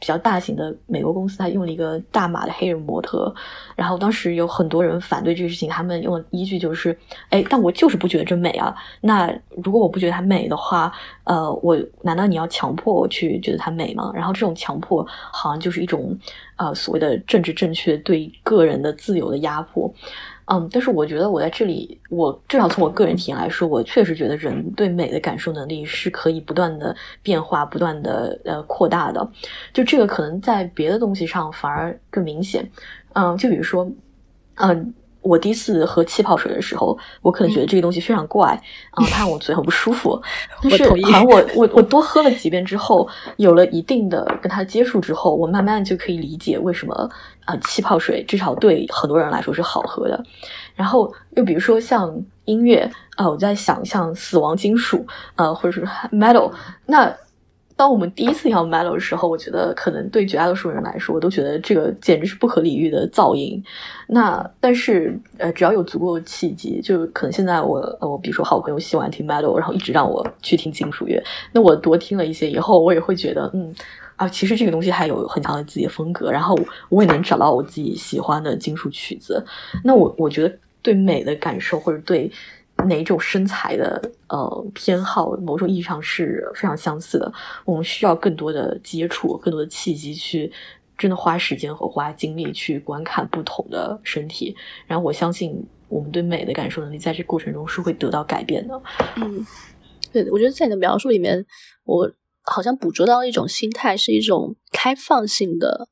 [0.00, 3.32] 比较大型的美国公司，他用了一个大码的黑人模特，
[3.76, 8.74] 然后当时有很多人反对这个事情，他们用的依据就是，哎，但我就是不觉得这美啊。
[9.00, 10.92] 那如果我不觉得它美的话，
[11.22, 14.10] 呃，我难道你要强迫我去觉得它美吗？
[14.12, 16.18] 然后这种强迫好像就是一种，
[16.56, 19.88] 呃，所谓的政治正确对个人的自由的压迫。
[20.52, 29.30] 嗯，但是我觉得我在这里，我至少从我个人体验来说，我确实觉得人对美的感受能力是可以不断的变化、不断的呃扩大的。
[29.72, 32.68] 就这个可能在别的东西上反而更明显。
[33.12, 33.88] 嗯，就比如说，
[34.56, 34.92] 嗯。
[35.22, 38.48] 我第一次喝气泡水的时候，我可能觉得这个东西非常怪，
[38.92, 40.20] 啊， 它让我嘴很不舒服。
[40.62, 47.10] 但是，好像我 我我多喝了几遍之后，有了一定的跟它接触之后，我慢慢就可以理解为什么
[47.44, 50.24] 啊气泡水至少对很多人来说是好喝的。
[50.74, 52.14] 然后又比如说像
[52.46, 56.50] 音乐啊，我在想像死亡金属啊，或者是 metal
[56.86, 57.14] 那。
[57.80, 63.64] 当我们第一次听 Metal 的时候，我觉得可能对绝大多数人来说，我都觉得这个简直是不可理喻的噪音。
[64.06, 73.74] 那但是呃，只要有足够的契机，就可能现在我我比如说好朋友喜欢听 Metal，然后一直让我去听金属乐，那我多听了一些以后，我也会觉得嗯
[74.16, 76.54] 啊，其实这个东西还有很强的自己的风格，然后
[76.90, 79.42] 我也能找到我自己喜欢的金属曲子。
[79.82, 82.30] 那我我觉得对美的感受或者对。
[82.86, 87.32] 哪种身材的呃偏好，某种意义上是非常相似的。
[87.64, 90.52] 我们需要更多的接触，更多的契机去
[90.96, 94.54] 真的花时间和花精力去观看不同的身体，
[94.86, 98.80] 然后我相信我们对美的感受能力在这过程中是会得到改变的。
[99.16, 99.46] 嗯，
[100.12, 101.44] 对，我觉得在你的描述里面，
[101.84, 102.12] 我
[102.42, 105.88] 好像捕捉到一种心态，是一种开放性的、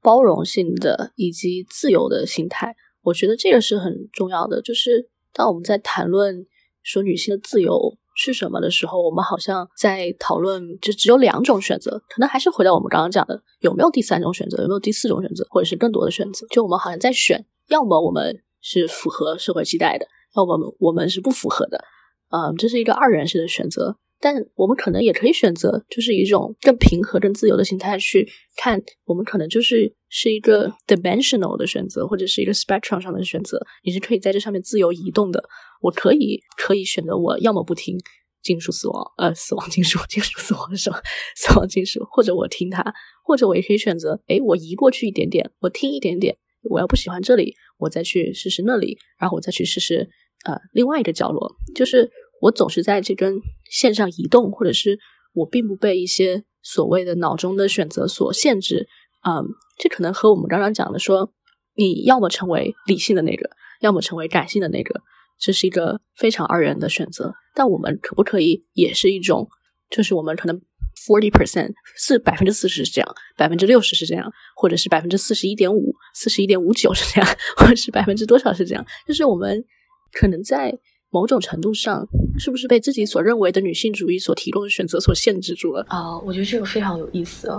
[0.00, 2.74] 包容性的以及自由的心态。
[3.02, 4.62] 我觉得这个是很重要的。
[4.62, 6.46] 就是当我们在谈论
[6.82, 7.98] 说女性的自由。
[8.14, 16.46] 是什么的时候，我们好像在讨论，就只有两种选择，可能还是回到我们刚刚讲的，有没有第三种选择，有没有第四种选择，或者是更多的选择？
[16.50, 21.82] 就我们好像在选，要么我们是符合社会期待的，要么我们是不符合的，
[22.28, 23.96] 嗯，这是一个二元式的选择。
[24.20, 35.42] 但我们可能也可以选择，就是一种更平和、更自由的心态去看，我们可能就是是一个 dimensional 的选择，或者是一个 spectrum 上的选择，你是可以在这上面自由移动的。
[35.80, 37.98] 我可以可以选择，我要么不听
[38.42, 41.00] 金属死亡，呃，死亡金属， 金属死亡是吧？
[41.34, 42.84] 死亡金属，或者我听它，
[43.24, 46.36] 或者我也可以选择，哎，我移过去一点点，我听一点点。
[46.70, 50.10] 我要不喜欢这里，我再去试试那里，然后我再去试试
[50.44, 51.56] 呃另外一个角落。
[51.74, 52.10] 就是
[52.42, 54.98] 我总是在这根线上移动，或者是
[55.32, 58.86] 我并不被一些所谓的脑中的选择所限制。
[59.24, 59.44] 嗯，
[59.82, 61.32] 这可能和我们刚刚讲的说，
[61.74, 65.00] 你要么成为理性的那个，要么成为感性的那个。
[65.40, 69.48] 这是一个非常二元的选择，但我们可不可以也是一种？
[69.90, 70.56] 就是我们可能
[71.04, 78.86] forty percent 是百分之四十是这样，百分之六十是这样，或者是百分之四十一点五、四十一点五九是这样， 或者是百分之多少是这样？
[79.08, 79.64] 就是我们
[80.12, 80.78] 可能在。
[81.14, 86.18] 某种程度上，是不是被自己所认为的女性主义所提供的选择所限制住了啊？
[86.20, 87.52] 我觉得这个非常有意思。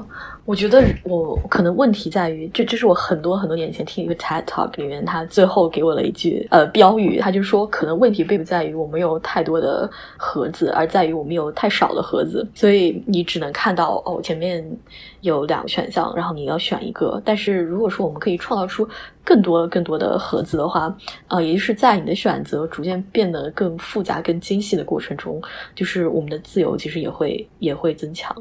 [0.45, 14.63] 我觉得我可能问题在于，这这是我很多很多年前听一个 TED Talk 里面，他最后给我了一句呃标语，他就说，可能问题并不在于我们有太多的盒子，而在于我们有太少的盒子，所以你只能看到哦前面。
[15.21, 17.21] 有两个选项，然后你要选一个。
[17.23, 18.85] 但是如果说我们可以创造出
[19.23, 20.93] 更多更多的盒子的话，
[21.29, 25.41] 呃，也就是在你的选择逐渐变得更复杂、更精细的过程中，
[25.75, 28.35] 就是我们的自由其实也会也会增强。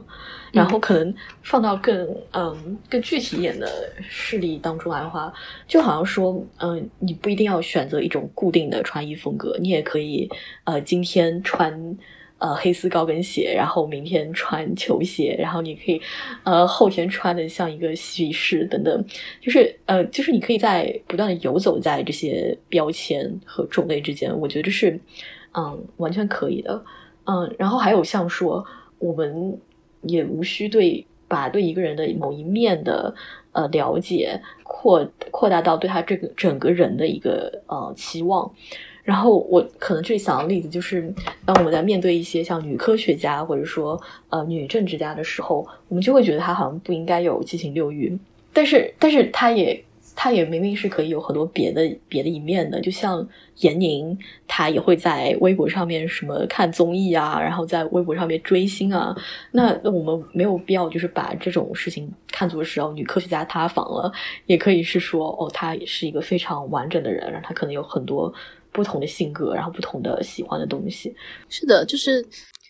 [0.53, 5.33] 然后可能放到更嗯更具体一点的事例当中来的话，
[5.66, 10.29] 就好像说，嗯，你不一定要选择一种固定的穿衣风格，你也可以
[10.64, 11.97] 呃今天穿。
[12.38, 16.03] 呃，黑丝高跟鞋，然后明天穿球鞋，然后你可以，
[16.42, 19.05] 呃，后天穿的像一个嬉皮士等等，
[19.40, 24.99] 就是呃，就是你可以在不断的游走在这些标签和种类之间，我觉得这是
[25.55, 26.85] 嗯完全可以的，
[27.25, 28.65] 嗯，然后还有像说，
[28.99, 29.59] 我们
[30.03, 33.15] 也无需对把对一个人的某一面的
[33.53, 38.51] 呃了解扩扩大到对他这个整个人的一个呃期望。
[39.05, 41.12] 然后我可能最想的例子就是，
[41.45, 48.17] 当我们在面对一些像女科学家或者说呃女政治家的时候，我们就会觉得她好像不应该有七情六欲，
[48.53, 59.14] 但是但是她也她也明明是可以有很多别的别的一面的，就像闫宁，她也会在微博上面什么看综艺啊，然后在微博上面追星啊，
[59.51, 64.12] 那那我们没有必要就是把这种事情看作是哦女科学家塌房了，
[64.46, 68.33] 也可以是说哦她也是一个非常完整的人，然后她可能有很多。
[68.75, 71.14] 不同的性格，然后不同的喜欢的东西，
[71.51, 72.27] 是的，就是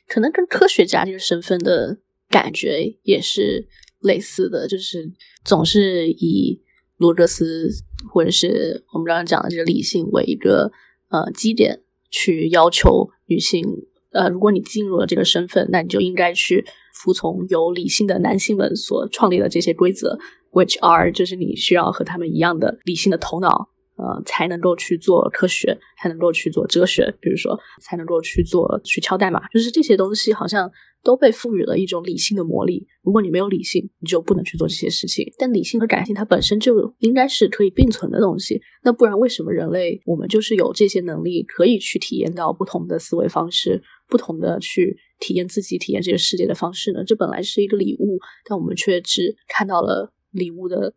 [0.08, 1.96] 可能跟科学家这个身份的
[2.28, 3.64] 感觉也是
[4.00, 5.08] 类似的，就是
[5.44, 6.60] 总是以
[7.02, 7.68] 罗格斯
[8.12, 10.70] 或者是我们刚刚讲的这个理性为一个
[11.10, 13.64] 呃基点去要求女性，
[14.12, 20.18] 呃，如果你进入了这个身份，那你就应该去服从由理性的男性们所创立的这些规则
[20.52, 23.68] ，which are 就是你需要和他们一样的理性的头脑。
[23.94, 30.68] 呃，才能够去做科学，才能够去做哲学，比如说，才能够去做去敲代码，就是这些东西好像
[31.02, 32.86] 都被赋予了一种理性的魔力。
[33.02, 35.24] 如果你没有理性，你就不能去做这些事情。
[35.38, 47.02] 但理性和感性它本身就应该是可以并存的东西，那不然为什么人类我们就是有这些能力，可以去体验到不同的思维方式，不同的去体验自己、体验这个世界的方式呢？
[47.04, 50.94] 这本来是一个礼物，但我们却只看到了礼物的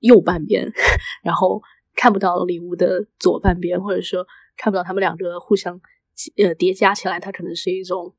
[0.00, 0.72] 右半边，
[1.22, 1.60] 然后。
[1.94, 5.78] 看不到礼物的左半边，或者说看不到他们两个互相
[6.38, 8.14] 呃叠加起来，它可能是一种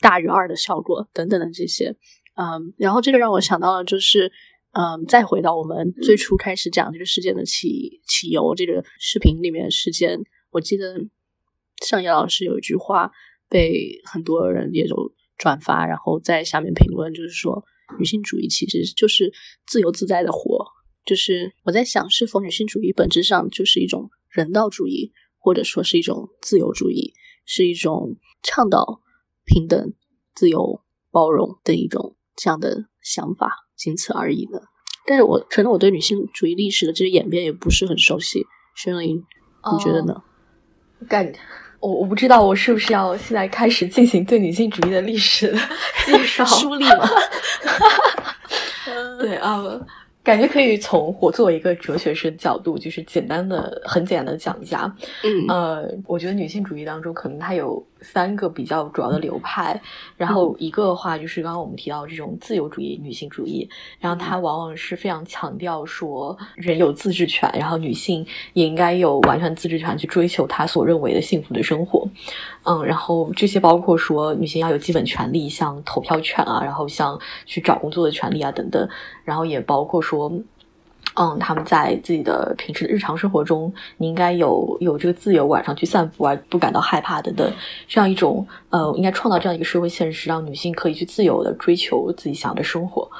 [0.00, 1.96] 大于二的效果等等的这些，
[2.36, 4.30] 嗯，然后这个让我想到了，就是
[4.72, 10.20] 嗯，再回到我们最初开始讲这个事件的起起由这个视频里面事件，
[10.50, 11.00] 我记得
[11.84, 13.10] 上野老师有一句话
[13.48, 17.64] 被很多人也都转发，然后在下面评论，就是说
[17.98, 19.32] 女性主义其实就是
[19.66, 20.64] 自由自在的活。
[21.04, 27.14] 就是我在想，是否女性主义本质上就是一种人道主义，或者说是一种自由主义，
[27.46, 29.00] 是一种倡导
[29.48, 29.92] 平等、
[30.34, 34.60] 自由、包容的一种这样的想法，仅此而已呢？
[35.06, 38.44] 但是我可能我对女性主义历史的这个演变也不是很熟悉。
[38.76, 40.14] 轩林，你觉得呢？
[41.08, 41.32] 感
[41.80, 45.58] 我我不知道，我是不是要现在开始进行对女性主义的历史的
[46.04, 47.08] 介绍梳理吗？
[49.18, 49.64] 对啊。
[50.24, 54.94] 感觉可以从我作为一个哲学生角度，就是简单的、很简单的讲一下。
[55.24, 57.82] 嗯，呃，我觉得女性主义当中，可能它有。
[58.00, 59.80] 三个比较主要的流派，
[60.16, 63.68] 然后一个的话就是刚刚我们提到这种自由主义女性主义，
[63.98, 72.08] 然后它往往是非常强调说人有自治权，然后女性也应该有完全自治权去追求她所认为的幸福的生活。
[72.64, 78.88] 嗯，然后这些包括说女性要有基本权利，像投票权啊，然后像去找工作的权利啊等等，
[79.24, 80.32] 然后也包括说。
[81.20, 87.52] 嗯，他们在自己的平时的日常生活中，你应该有有这个自由，晚上去散步而不感到害怕等等，
[87.88, 93.10] 这样一种呃，应该创造这样一个社会现实，让女性可以去自由的追求自己想要的生活。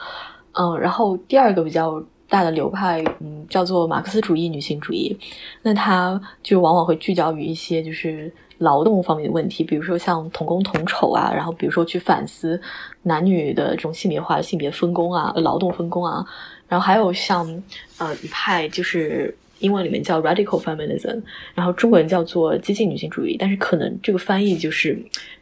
[0.52, 5.18] 嗯，然后第二个比较大的流派，嗯，叫做马克思主义女性主义，
[5.62, 12.60] 那它就往往会聚焦于一些就是劳动方面的问题，比如说像同工同酬啊，然后比如说去反思
[13.02, 16.24] 男女的这种性别化、性别分工啊、劳动分工啊。
[16.68, 17.62] 然后还有像
[17.98, 21.20] 呃一派就是英文里面叫 radical feminism，
[21.54, 24.96] 然后中文叫做激进女性主义，但是可能这个翻译就是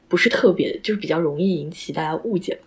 [0.09, 2.59] 不是特别，就是比较容易引起大家误解。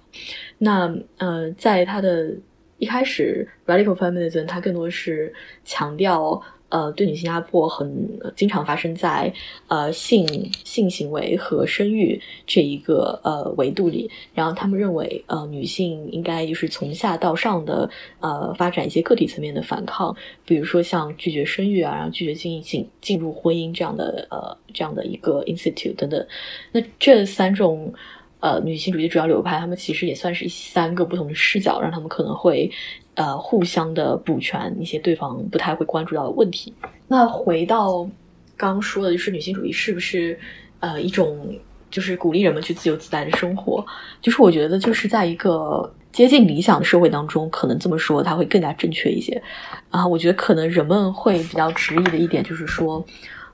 [0.58, 2.34] 那呃，在它的
[2.78, 5.34] 一开始，radical feminism 它更多是
[5.64, 6.42] 强调。
[6.70, 9.34] 呃，对女性压迫很经常发生在
[9.68, 17.90] 呃性性行为和生育这一个呃维度里，然后他们认为呃女性应该就是从下到上的
[18.20, 20.16] 呃发展一些个体层面的反抗，
[20.46, 26.26] 比如说像拒绝生育啊，然后拒绝进进进入婚姻这样的呃这样的一个 institute 等等。
[26.72, 27.94] 那这三种
[28.40, 32.72] 呃女性主义主要流派，他们其实也算是三个不同的视角，让他们可能会。
[33.16, 36.74] 呃，互相的补全一些对方不太会关注到的问题。
[37.06, 38.08] 那回到
[38.56, 40.40] 刚说的，就是女性主义是不是
[40.80, 41.54] 呃一种
[41.92, 43.86] 就是鼓励人们去自由自在的生活？
[44.22, 49.42] 就是我觉得就是在一个接近理想的社会当中，可能这么说它会更加正确一些。
[49.90, 53.06] 啊，我觉得可能人们会比较执意的一点就是说，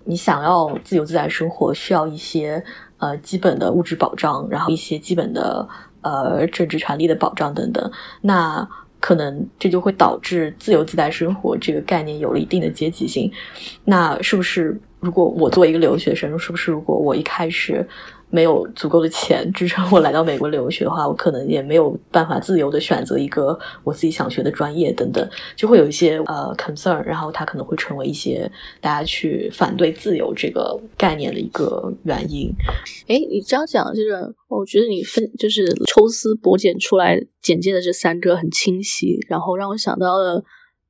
[0.03, 2.63] 你想要自由自在生活，需要一些
[2.97, 5.67] 呃基本的物质保障，然后一些基本的
[6.01, 7.91] 呃政治权利的保障等等。
[8.21, 8.67] 那
[8.99, 13.31] 可能这就会导致自由自在生活这个概念有了一定的阶级性。
[13.83, 17.87] 那是不是，如果我作为一个留学生，是不是如果我一开始？
[18.31, 25.25] 没有足够的钱支撑我来到美国留学的话，我可能也没有办法自由的选择一个我自己想学的专业等等，
[25.55, 28.51] 就会有一些呃 concern，然后它可能会成为一些
[28.81, 32.51] 大家去反对自由这个概念的一个原因。
[33.07, 40.43] 哎，你这样讲，这个我觉得你分就是抽丝剥茧出来简介的这三个很清晰，然后让我想到了。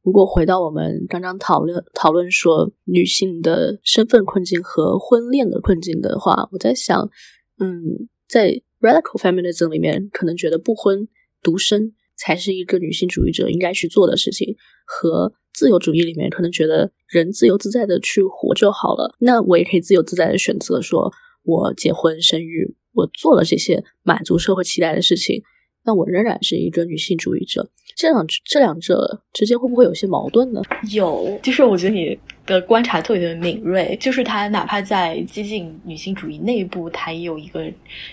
[0.05, 7.09] 如果回到我们刚刚讨论讨论说女性的身份困境和婚恋的困境的话，我在想，
[7.57, 11.07] 嗯，在 radical feminism 里面，可能觉得不婚
[11.41, 19.15] 独身才是一个女性主义者应该去做的事情，和自由主义里面可能觉得人自由自在的去活就好了。
[19.21, 25.41] 那我也可以自由自在的选择，说我结婚生育，我做了这些满足社会期待的事情。
[25.85, 30.61] 但我仍然是一个女性主义者，这两这两者之间会不会有些矛盾呢？
[30.91, 37.65] 有，就是我觉得你的观察特别的敏锐，就是他哪怕在激进女性主义内部，他也有一个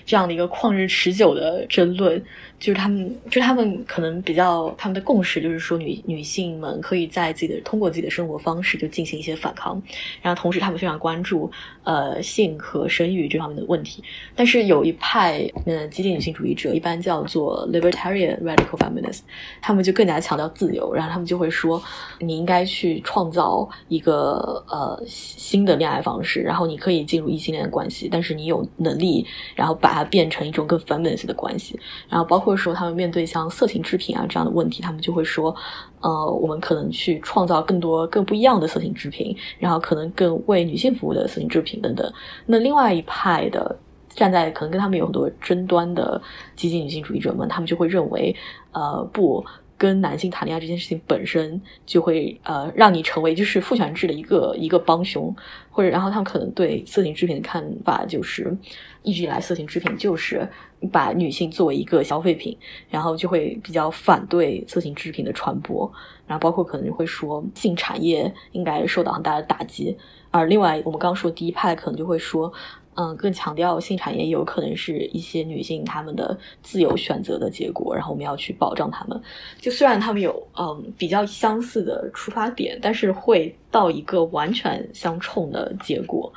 [0.06, 2.22] 这样的一个旷日持久的争论。
[2.58, 9.82] 就是他们，就他们可能比较他们的共识，就是说女女性们可以在自己的通过自己的生活方式就进行一些反抗，
[10.22, 11.50] 然后同时他们非常关注
[11.82, 14.00] 呃性和生育这方面的问题。
[14.36, 19.22] 但是有一派嗯激进女性主义者，一般叫做 libertarian radical feminist，
[19.60, 21.82] 他们就更加强调自由，然后他们就会说
[22.20, 31.76] 你应该去创造一个呃呃新的恋爱方式，然后你可以进入异性恋的关系，但是你有能力然后把它变成一种更 feminist 的关系，
[32.08, 32.52] 然后包括。
[32.62, 35.52] 说他们面对像色情制品啊这样的问题，他们就会说，
[36.00, 42.12] 呃，我们可能去创造更多更不一样的色情制品，然后可能更为女性服务的色情制品等等。
[42.46, 43.74] 那另外一派的
[44.10, 46.20] 站在可能跟他们有很多争端的
[46.54, 48.36] 激进女性主义者们，他们就会认为，
[48.72, 49.44] 呃，不。
[49.82, 55.34] 跟男性谈恋爱这件事情本身就会呃让你成为就是父权制的一个一个帮凶，
[55.72, 58.56] 或者然后他们可能对色情制品的看法就是
[59.02, 60.48] 一直以来色情制品就是
[60.92, 62.56] 把女性作为一个消费品，
[62.90, 65.92] 然后就会比较反对色情制品的传播，
[66.28, 69.98] 然后包括可能会说性产业应该受到很大的打击，
[70.30, 72.52] 而另外我们刚刚说第一派可能就会说
[72.94, 79.18] 嗯，更强调性产业有可能是一些女性她们的自由选择的结果，然后我们要去保障她们。
[79.58, 86.30] 就虽然他们有嗯比较相似的出发点，但是会到一个完全相冲的结果。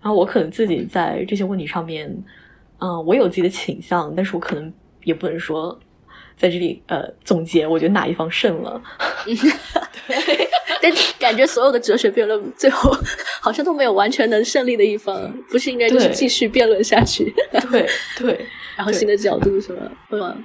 [0.00, 2.08] 然后我可能自己在这些问题上面，
[2.78, 4.72] 嗯，我有自己的倾向，但是我可能
[5.04, 5.78] 也不能说
[6.36, 8.80] 在这里呃总结，我觉得哪一方胜了。
[10.06, 10.47] 对。
[10.82, 12.90] 但感觉所有的哲学辩论最后
[13.40, 17.32] 好像都没有完全能胜利的一方，不是应该就是继续辩论下去？
[17.70, 17.88] 对
[18.18, 18.46] 对，
[18.76, 19.90] 然后新的角度什么？
[20.10, 20.36] 对吗？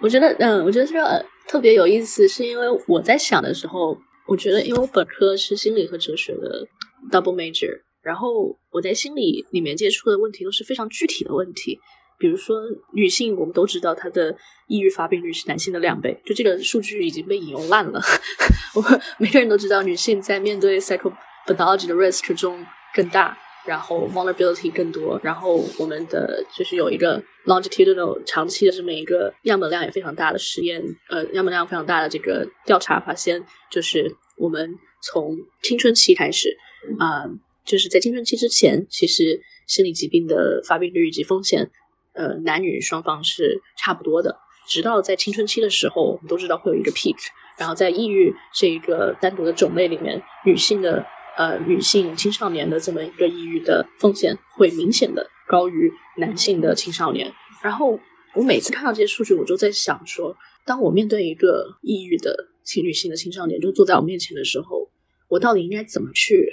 [0.00, 6.66] 我觉得，嗯，我觉得这个特别有意思，是因为我在想的时候，我觉得因为我本科是心理和哲学的
[7.10, 7.70] double major，
[8.02, 11.78] 然后我在心理里面接触的问题都是非常具体的问题。
[12.18, 12.60] 比如说，
[12.94, 14.36] 女性我们都知道她的
[14.68, 18.00] 抑郁发病率是男性的两倍，就这个数据已经被引用烂了。
[18.74, 22.64] 我们每个人都知道，女性在面对 psychopathology 的 risk 中
[22.94, 25.18] 更大，然后 vulnerability 更多。
[25.22, 36.56] 然后我们的就是有一个 longitudinal 长期的这么一个样本量也非常大的实验，呃，样本量非常大的这个调查发现，就是我们从青春期开始
[36.98, 37.24] 啊，
[37.64, 41.70] 就是在青春期之前，其实心理疾病的发病率以及风险。
[42.14, 44.36] 呃，男女双方是差不多的，
[44.68, 47.16] 直到在青春期的时候，我们都知道会有一个 peak，
[47.56, 51.04] 然后在抑郁这一个单独的种类里面，女性的
[51.38, 57.32] 呃女性青少年的这么一个抑郁的风险会明显的高于男性的青少年。
[57.62, 57.98] 然后
[58.34, 64.90] 我每次看到这些数据，我就在想说，当我面对一个抑郁的青女性的青少年就坐在我面前的时候，
[65.28, 66.46] 我到底应该怎么去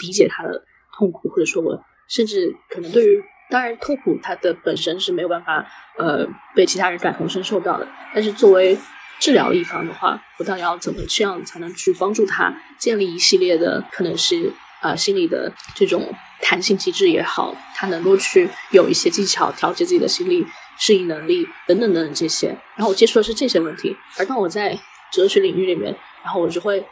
[0.00, 0.64] 理解他的
[0.98, 3.22] 痛苦，或者说，我甚至可能对于。
[3.52, 5.62] 当然，痛苦它的本身是没有办法，
[5.98, 7.86] 呃，被其他人感同身受到的。
[8.14, 8.78] 但是作为
[9.20, 14.50] 治疗一方的话，我到底要怎么这样才能去帮助他建立一系列的可能是
[14.80, 20.46] 呃心理的这种弹性机制也好，他能够去有一些技巧调节自己的心理
[20.78, 22.48] 适应能力等等等等这些。
[22.74, 24.78] 然后我接触的是这些问题，而当我在
[25.12, 25.94] 哲学领域里面，
[26.24, 26.82] 然后我就会。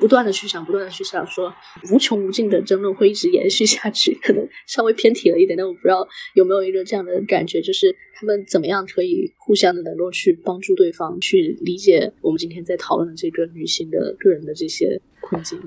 [0.00, 1.52] 不断的去想，不断的去想，说
[1.92, 15.60] 无穷无尽的争论会一直延续下去，可能稍微偏题了一点，但我不知道有没有一个这样的感觉，就是他们怎么样可以互相的能够去帮助对方，去理解我们今天在讨论的这个女性的个人的这些困境。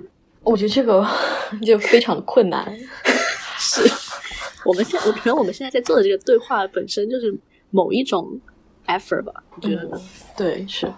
[0.43, 1.05] 我觉得这个
[1.65, 2.77] 就非常的困难。
[3.59, 3.81] 是
[4.65, 7.31] 我们现我觉得我们现在在做的这个对话本身就是
[7.69, 8.39] 某一种
[8.87, 9.31] effort 吧？
[9.55, 10.01] 我觉得
[10.35, 10.91] 对是。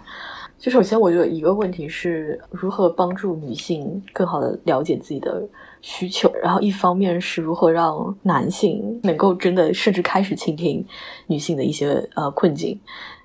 [0.64, 5.46] 就首先，我觉得一个问题是如何帮助女性更好的了解自己的
[5.82, 10.82] 需求，然后一方面是如何让男性能够真的甚至开始倾听
[11.26, 12.80] 女性的一些呃困境。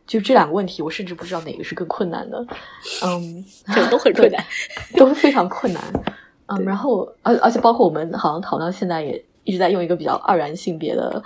[0.05, 2.45] 就这两个问题，我甚至不知道哪个是更困难的。
[3.05, 3.45] 嗯，
[3.89, 4.43] 都很困难，
[4.97, 5.81] 都非常困难。
[6.47, 11.23] 嗯，然后而而且包括我们好像讨论到现在也一直在用一个比较二元性别的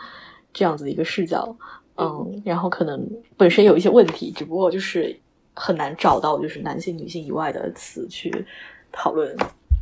[0.54, 1.56] 这样子的一个视角。
[1.98, 3.04] 嗯，然后可能
[3.36, 5.20] 本身有一些问题，只不过就是。
[5.54, 8.46] 很难找到就是男性、女性以外的词去
[8.92, 9.36] 讨论。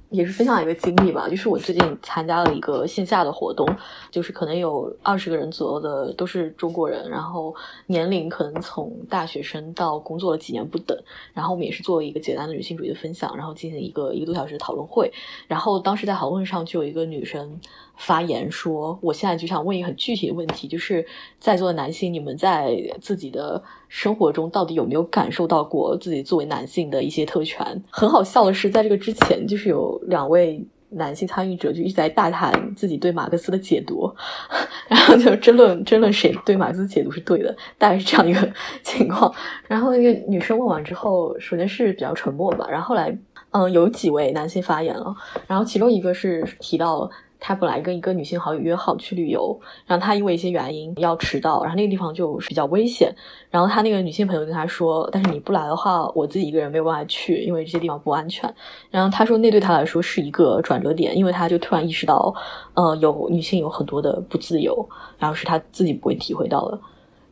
[0.09, 3.65] 也是分享一个经历吧，就是我最近参加了一个线下的活动，
[4.11, 7.55] 就是可能有二十个人左右的都是中国人，然后
[7.87, 11.01] 年龄可能从大学生到工作了几年不等，
[11.33, 15.13] 然后我们也是做一个简单的女性主义的分享，然后进行一个一个多小时的讨论会，
[15.47, 17.61] 然后当时在讨论上就有一个女生
[17.95, 21.05] 发言说，我现在就想问一个很具体的问题，就是
[21.39, 27.83] 在座的男性，你们在自己的生活中到底有没有感受到过自己作为男性的一些特权？
[27.89, 29.91] 很好笑的是，在这个之前就是有。
[30.07, 34.13] 两位男性参与者就一直在大谈自己对马克思的解读，
[34.89, 38.51] 然后就争论争论谁对马克思解读是对的，大概是这样一个
[38.83, 39.33] 情况。
[39.67, 43.17] 然后那个女生问完之后，首先是比较沉默吧，然后后来
[43.51, 45.15] 嗯有几位男性发言了，
[45.47, 47.09] 然后其中一个是提到。
[47.43, 53.13] 他本来跟一个女性好友约好去旅游，然后他因为一些原因要迟到，然后那个地方就比较危险。
[53.49, 58.53] 然后他那个女性朋友跟他说：“但是你不来的话，我自己一个人没有办法去，因为这些地方不安全。”
[58.91, 62.33] 然后他说那对他来说是一个转折点，因为他就突然意识到，
[62.75, 64.87] 呃，有女性有很多的不自由，
[65.17, 66.79] 然后是他自己不会体会到的。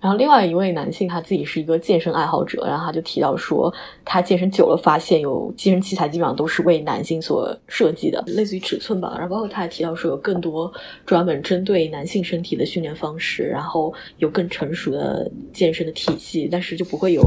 [0.02, 3.74] 然后另外一位男性他自己是一个健身爱好者，然后他就提到说，
[4.06, 9.14] 他健身久了发现有健身器材基本上都是为男性所设计的，类似于尺寸吧。
[9.20, 10.72] 然后包括他还提到说有更多
[11.06, 17.22] 专门针对男性身体的训练方式，然后有更成熟的健身的体系，但是就不会有，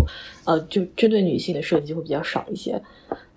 [0.45, 2.73] 呃，就针对女性的设计会比较少一些。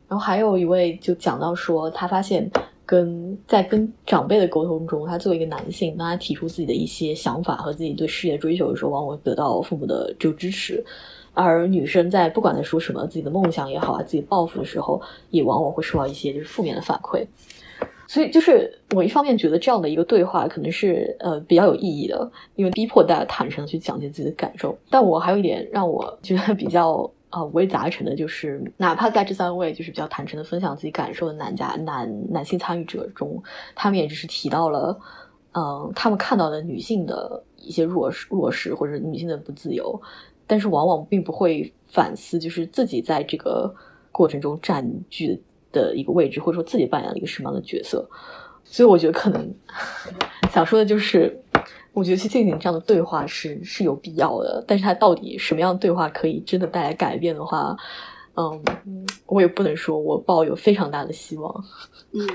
[0.07, 2.49] 然后还有一位就讲到说，他发现。
[2.85, 10.83] 跟在跟长辈的沟通中，他作为一个男性，当他提出自己的一些想法和自己对事业追求的时候，往往得到父母的就支持；
[11.33, 17.25] 而女生在不管在说什么自己的梦想也好啊，自己抱负的时候，也往往会受到一些就是负面的反馈。
[18.07, 24.77] 所以就是我一方面觉得这样的一个对话可能是呃比较有意义的，因为逼迫大家坦诚的去讲解自己的感受。
[24.91, 33.43] 但我还有一点让我觉得比较啊五味杂陈的，就是哪怕在这三位就是比较坦诚的分享自己感受的男家男男性参与者中，
[33.75, 34.97] 他们也只是提到了
[35.51, 40.01] 嗯他们看到的女性的一些弱势弱势或者女性的不自由，
[40.47, 43.75] 但是往往并不会反思，就是自己在这个
[44.11, 45.43] 过程中占据。
[45.71, 48.09] 的一个位置，或者说自己扮演了一个什么样的角色，
[48.63, 49.53] 所以我觉得可能
[50.49, 51.37] 想说的就是，
[51.95, 57.75] 我觉得去进行这样的对话是是有必要的，但是它到底什么样的对话可以真的带来改变的话，
[58.35, 58.61] 嗯，
[59.27, 61.63] 我也不能说我抱有非常大的希望。
[62.11, 62.27] 嗯，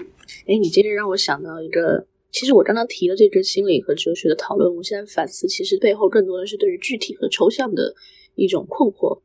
[0.47, 7.95] 哎，你接着让我想到一个，其实我刚刚提的这个心理和哲学的讨论，我现在反思，其实背后更多的是对于具体和抽象的
[8.35, 9.21] 一种困惑。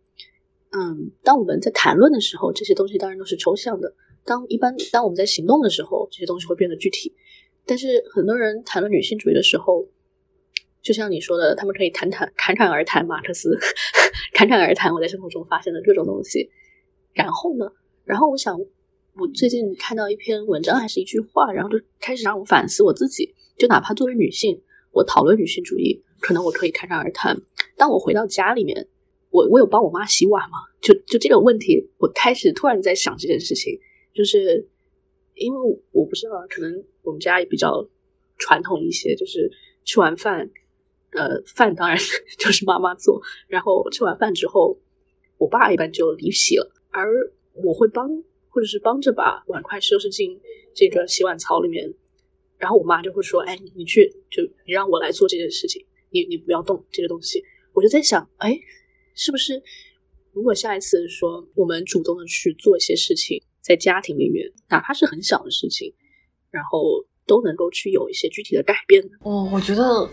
[0.72, 3.94] 嗯，当我们在谈论的时候，这些东西当然都是抽象的。
[4.26, 7.14] 当一般当我们在行动的时候，这些东西会变得具体。
[7.66, 9.88] 但是很多人谈论女性主义的时候，
[10.86, 13.58] 就像你说的，他们可以谈谈侃侃而谈马克思，
[14.36, 16.48] 侃侃而谈我在生活中发现的各种东西。
[17.12, 17.66] 然后呢？
[18.04, 18.56] 然后我想，
[19.16, 23.34] 我最近看到一篇文章还是一句话，然后就开始让我反思我自己。
[23.58, 24.62] 就哪怕作为女性，
[24.92, 27.36] 我讨论女性主义，可能我可以侃侃而谈。
[27.76, 28.88] 当我回到家里面。
[29.32, 30.60] 我我有帮我妈洗碗吗？
[30.82, 33.78] 就就这个问题，我开始突然在想这件事情，
[34.14, 34.66] 就是
[35.34, 35.60] 因为
[35.92, 36.72] 我不知道，可能
[37.02, 37.86] 我们家也比较
[38.38, 39.52] 传统一些，就是
[39.84, 40.50] 吃完饭，
[41.16, 41.98] 呃，饭当然
[42.38, 44.78] 就是妈妈做，然后吃完饭之后，
[45.38, 47.10] 我爸一般就离席了，而
[47.54, 48.10] 我会帮
[48.50, 50.40] 或者是帮着把碗筷收拾进
[50.74, 51.94] 这个洗碗槽里面，
[52.58, 57.44] 然后我妈就会说：“哎，你去，就你让我来做这件事情，你你不要动这个东西。”
[57.74, 58.60] 我就在想，哎。
[59.18, 59.64] 是不是？
[60.34, 65.94] 如果下一次说我们主动的去做一些事情，在家庭里面，哪怕是很小的事情，
[66.52, 70.10] 然后都能够去有一些具体的改变哦，我觉得，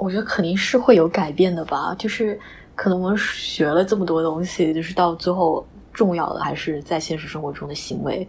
[0.00, 1.94] 我觉得肯定是会有改变的吧。
[1.98, 2.38] 就是
[2.74, 8.26] 可能我们学了这么多东西，就是到最后重要的还是在现实生活中的行为。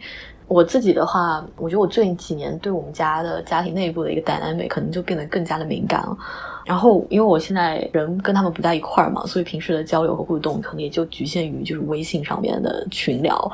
[0.47, 6.17] 我自己的话，我觉得我最近几年对我们家的家庭内部的一个 dynamic 可能就变得更加的敏感了。
[6.65, 13.49] 然后，因为我现在人跟他们不在一块儿嘛，所以平时的交流和互动可能也就局限于就是微信上面的群聊。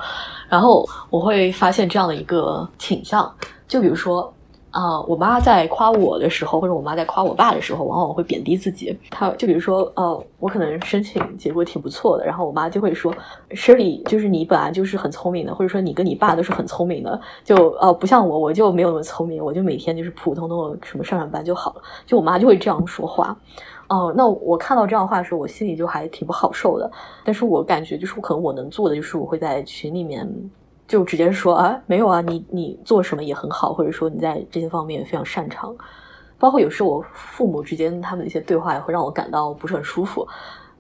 [0.50, 3.32] 然后我会发现这样的一个倾向，
[3.68, 4.34] 就比如说。
[4.78, 8.96] 啊，我妈在夸我的时候，或者我妈在夸我爸的时候，往往会贬低自己。
[9.10, 13.12] 她就比如说，呃，我可能申请结果挺不错的，然后我妈就会说
[13.50, 21.82] ，Shirley，就是你本来就是很聪明的，或者说你跟你爸都是很聪明的，就呃不像我，我就没有那么聪明，我就每天就是普通的什么上上班就好了。
[22.06, 23.36] 就我妈就会这样说话。
[23.88, 26.92] 哦，那我看到这样的话的时候，我心里就还挺不好受的。
[27.24, 30.32] 但是我感觉就是我可能我能做的就是我会在群里面。
[30.88, 35.76] 就直接说啊，没有啊，你你做什么也很好，或者说你在这些方面非常擅长。
[36.40, 40.28] 包括有时候我父母之间他们的一些对话也会让我感到不是很舒服。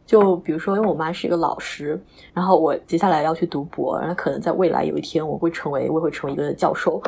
[0.05, 2.01] 就比如说，因为我妈是一个老师，
[2.33, 7.01] 然后我接下来要去读博，然后可能在未来有一天我会成为，我会成为一个教授。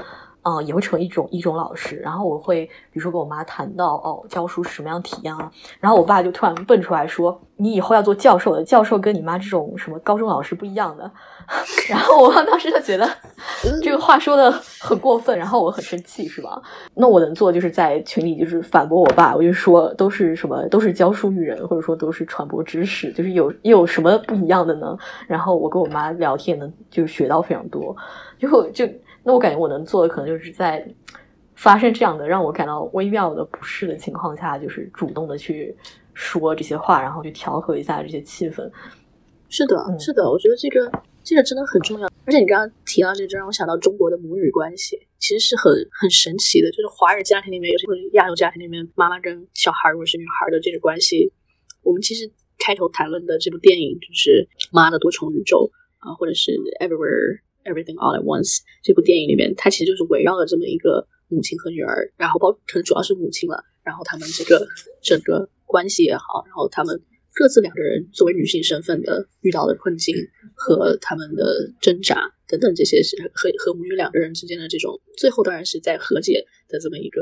[0.44, 1.98] 嗯，也会成为一种一种老师。
[1.98, 5.52] 然后我会，比如说跟我妈谈到哦，教书是什么样体验啊？
[5.80, 11.12] 然后我爸就突然蹦出来说：“你以后要做教授的，教授跟你妈这种什么高中老师不一样的。
[11.90, 13.10] ”然后我当时就觉得
[13.84, 16.62] 这个话说的很过分，然后我很生气，是吧？
[16.94, 24.98] 那我能做就是在群里就是反驳我爸，我就说都是什么都是教书育人，或者说都是传播知识，就是有又有什么不一样的呢？
[25.28, 27.94] 然后我跟我妈聊天呢，就学到非常多，
[28.40, 28.88] 就就。
[29.24, 30.88] 那我感觉我能做的，可能就是在
[31.56, 35.76] 发生这样的让我感到微妙的不适的情况下，就是主动的去
[36.14, 38.70] 说这些话，然后去调和一下这些气氛。
[39.50, 40.90] 是的，是的，我觉得这个
[41.24, 42.08] 这个真的很重要。
[42.26, 46.70] 而且你刚刚提到这，就让我想到中国的母女关系，其实是很很神奇的。
[46.72, 51.34] 就是华人家庭里面，尤其是亚洲家庭里面，妈妈跟小孩如果是女孩的这个关系，
[51.82, 55.70] 我们其实开头谈论的这部电影就是《妈的多重宇宙》
[56.08, 57.40] 啊，或者是《Everywhere》。
[57.70, 64.68] Everything All at Once 这部电影里面，它其实就是围绕了这么一个母亲和女儿，然后包可能主要是母亲了，然后他们这个
[65.04, 67.00] 整个关系也好，然后他们
[67.36, 70.16] 各自两个人作为女性身份的遇到的困境
[70.56, 73.00] 和他们的挣扎等等这些
[73.34, 77.22] 和和母女两个人之间的这种最后当然是在和解的这么一个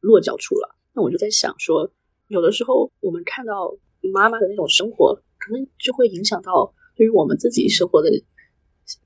[0.00, 0.74] 落脚处了。
[0.94, 1.92] 那我就在想说，
[2.28, 3.76] 有的时候我们看到
[4.12, 8.08] 妈妈的那种生活，可能就会影响到对于我们自己生活的。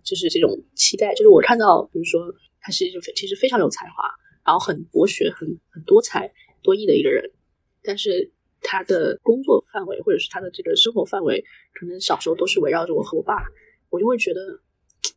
[0.02, 4.04] 就是这种期待，就是我看到，比如说他是就其实非常有才华，
[4.44, 7.30] 然后很博学、很很多才多艺的一个人，
[7.82, 13.34] 但是他的工作范围或者是他的这个生活范围，可能小时候都是围绕着我和我爸，
[13.90, 14.60] 我就会觉得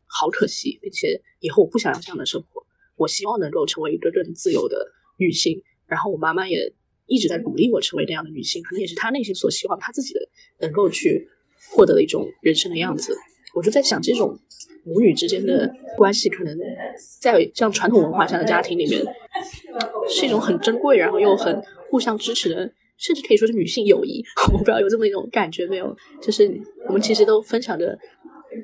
[0.06, 2.64] 好可惜，并且以后我不想要这样的生活。
[2.96, 5.62] 我希望能够成为一个更自由的女性。
[5.86, 6.72] 然后我妈妈也
[7.06, 10.20] 一直在鼓励我成为那样的女性，可能也是她内心所希望她自己的
[10.60, 11.28] 能够去
[11.70, 13.14] 获得的一种人生的样子。
[13.54, 14.38] 我就在想，这种
[14.84, 16.58] 母女之间的关系，可能
[17.20, 19.02] 在这样传统文化下的家庭里面，
[20.08, 22.72] 是一种很珍贵，然后又很互相支持的。
[22.98, 24.22] 甚至可以说是女性友谊，
[24.52, 25.96] 我不知道有这么一种感觉没有？
[26.20, 26.48] 就是
[26.86, 27.98] 我们其实都分享着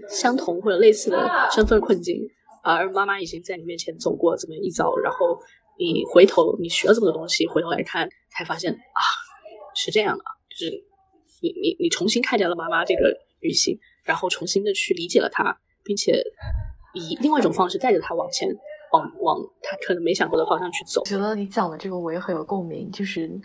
[0.09, 2.22] 相同或者类似的身份困境，
[2.62, 5.36] 而妈妈已经在你面前走过这么一遭，然后
[5.76, 9.03] 你回头你学了这么多东西，回头来看才发现啊，
[9.74, 10.84] 是这样的，就是
[11.43, 13.76] 你你你重新看见了妈妈这个女性，
[14.09, 16.20] 然后重新的去理解了她，并且
[16.94, 18.48] 以另外一种方式带着她往前，
[18.92, 21.04] 往往他可能没想过的方向去走。
[21.04, 23.40] 觉得你讲的这个我也很有共鸣，就是。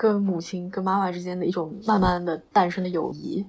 [0.00, 3.44] 跟母亲、跟妈妈之间的一种慢慢的诞生的友谊，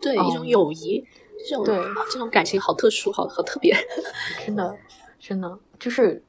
[0.00, 1.00] 对一种友谊，
[1.48, 1.78] 这种对
[2.10, 3.72] 这种感情好特殊，好好特别，
[4.44, 4.76] 真的，
[5.20, 6.20] 真的就是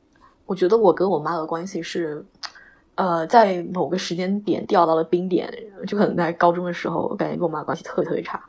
[0.46, 2.24] 我觉得我跟我妈的关系是，
[2.94, 5.52] 呃，在某个时间点掉到了冰点，
[5.88, 8.46] 就可能在高中的时候，我感觉跟我妈关系特别特别差。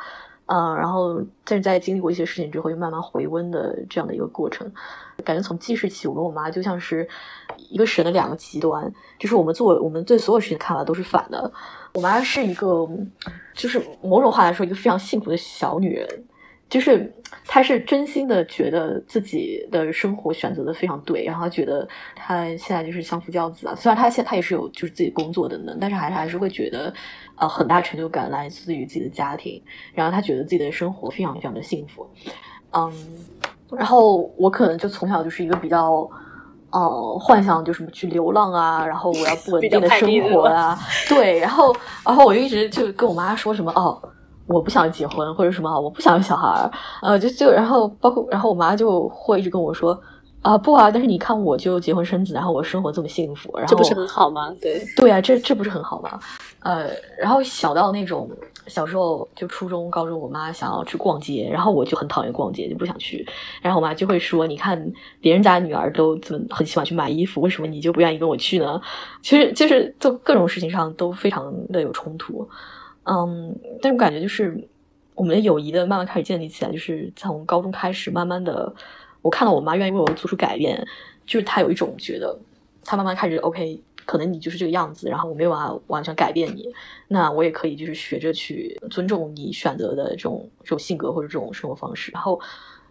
[0.47, 4.70] 嗯，然后但是在经历过一些事情之后，又慢慢回温的这样的一个过程，
[5.24, 7.09] 感觉从记事起，我跟我妈就像是
[7.70, 11.51] 一个神的两个极端，就是我们做我们对所有事情的看法都是反的。
[11.95, 12.88] 我妈是一个，
[13.55, 16.24] 就是某种话来说，一个非常幸福的小女人。
[16.70, 17.12] 就是
[17.46, 21.86] 他是真心的觉得自己的生活选择的非常对，然后他觉得
[22.16, 23.74] 他现在就是相夫教子啊。
[23.74, 26.92] 虽然他现他也是有就是自己工作的呢，但是还是还是会觉得，
[27.36, 29.62] 呃，很大成就感来自于自己的家庭。
[29.92, 32.08] 然后他觉得自己的生活非常非常的幸福，
[32.72, 32.92] 嗯。
[33.76, 36.08] 然后我可能就从小就是一个比较，
[36.70, 41.38] 呃，幻想就什么去流浪啊，然后我要不稳 定的生活啊，对。
[41.40, 44.00] 然后然后我就一直就跟我妈说什么哦。
[44.47, 46.70] 我不想结婚或者什么，我不想有小孩儿，
[47.03, 49.99] 呃，就就然后包括然后我妈就会一直跟我说，
[50.42, 54.55] 啊不啊，但是你看我就结婚生子，然后我生活这么幸福，然后这不是很好吗？
[54.61, 56.18] 对对啊，这这不是很好吗？
[56.61, 58.28] 呃，然后小到那种
[58.66, 63.26] 小时候就初中高中，我妈想要去逛街，然后我就很讨厌逛街，就不想去，
[63.62, 68.80] 然后我妈就会说，你看别人家女儿都怎么很喜欢去买衣服，为什么你就不愿意跟我去呢？
[69.22, 72.47] 其实就是做各种事情上都非常的有冲突。
[73.05, 74.66] 嗯，但是我感觉就是
[75.14, 78.74] 我们的友谊的慢慢开始建立起来，就是从高中开始，慢慢的，
[79.22, 80.84] 我看到我妈愿意为我做出改变，
[81.26, 82.38] 就是她有一种觉得，
[82.82, 86.66] 她慢慢开始 OK，可能你就是这个样子，然后我没有办法完全改变你，
[87.09, 92.40] 那我也可以就是学着去尊重你选择的这种这种性格或者这种生活方式，然后，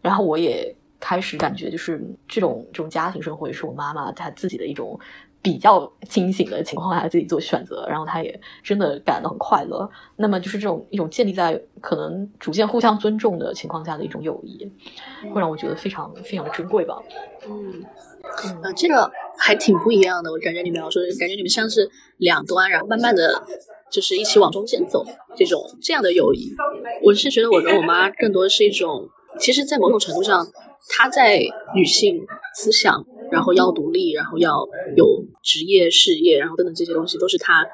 [0.02, 5.00] 然后我也开始感觉就是这种这种家庭生活也是我妈妈她自己的一种。
[5.44, 9.88] 比较清醒的情况下自己做选择，然后他也真的感到很快乐。
[10.16, 14.66] 那么就是这种一种建立在可能逐渐互相尊重的情况下的一种友谊，
[15.34, 16.98] 会让我觉得非常非常的珍贵吧。
[17.46, 17.84] 嗯，
[18.64, 20.32] 啊，这个还挺不一样的。
[20.32, 23.44] 我感觉你描述，感觉你们像是两端，然后慢慢的
[23.92, 26.56] 就是一起往中间走，这种这样的友谊。
[27.04, 30.48] 我是觉得我跟我妈更多的是一种，其实，在某种程度上，
[30.88, 31.42] 她在
[31.76, 32.26] 女性
[32.56, 33.06] 思想。
[33.32, 37.66] 然后要独立，然后要有职业、事业，然后等等这些东西，都是他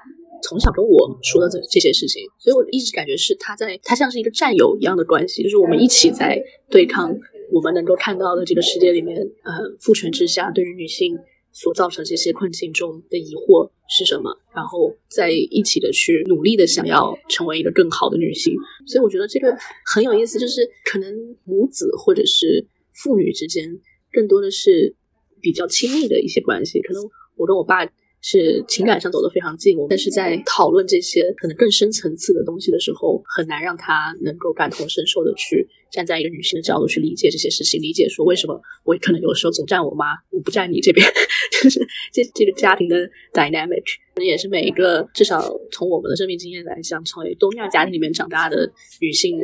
[0.41, 2.23] 从小跟我说的这这些事情。
[2.37, 7.13] 所以我一直感觉是他在，他像是一个战友一样的关系，就是我们一起在对抗
[7.51, 11.17] 我们能够看到的这个世界里面，呃，父权之下对于女性
[11.51, 18.53] 所造成这些困境中的疑惑是什么，然后在一起的去努力的想要成为一个更好的女性。
[18.87, 19.53] 所以我觉得这个
[19.93, 23.77] 很有意思，就是可能母子或者是父女之间，
[24.13, 24.95] 更多的是。
[25.41, 27.01] 比较亲密的一些关系，可能
[27.35, 27.85] 我跟我爸
[28.21, 41.07] 是情感上走得非常近，但是在讨论这些可能更深层次的东西的时候，很难让他能够感同身受的去站在一个女性的角度去理解这些事情，理解说为什么我可能有时候总站我妈，我不站你这边，
[41.63, 41.79] 就是
[42.11, 43.83] 这这个家庭的 dynamic，
[44.13, 48.69] 可能也是每一个至少从我们的生命经验来讲，成为东亚家庭里面长大的
[48.99, 49.39] 女性，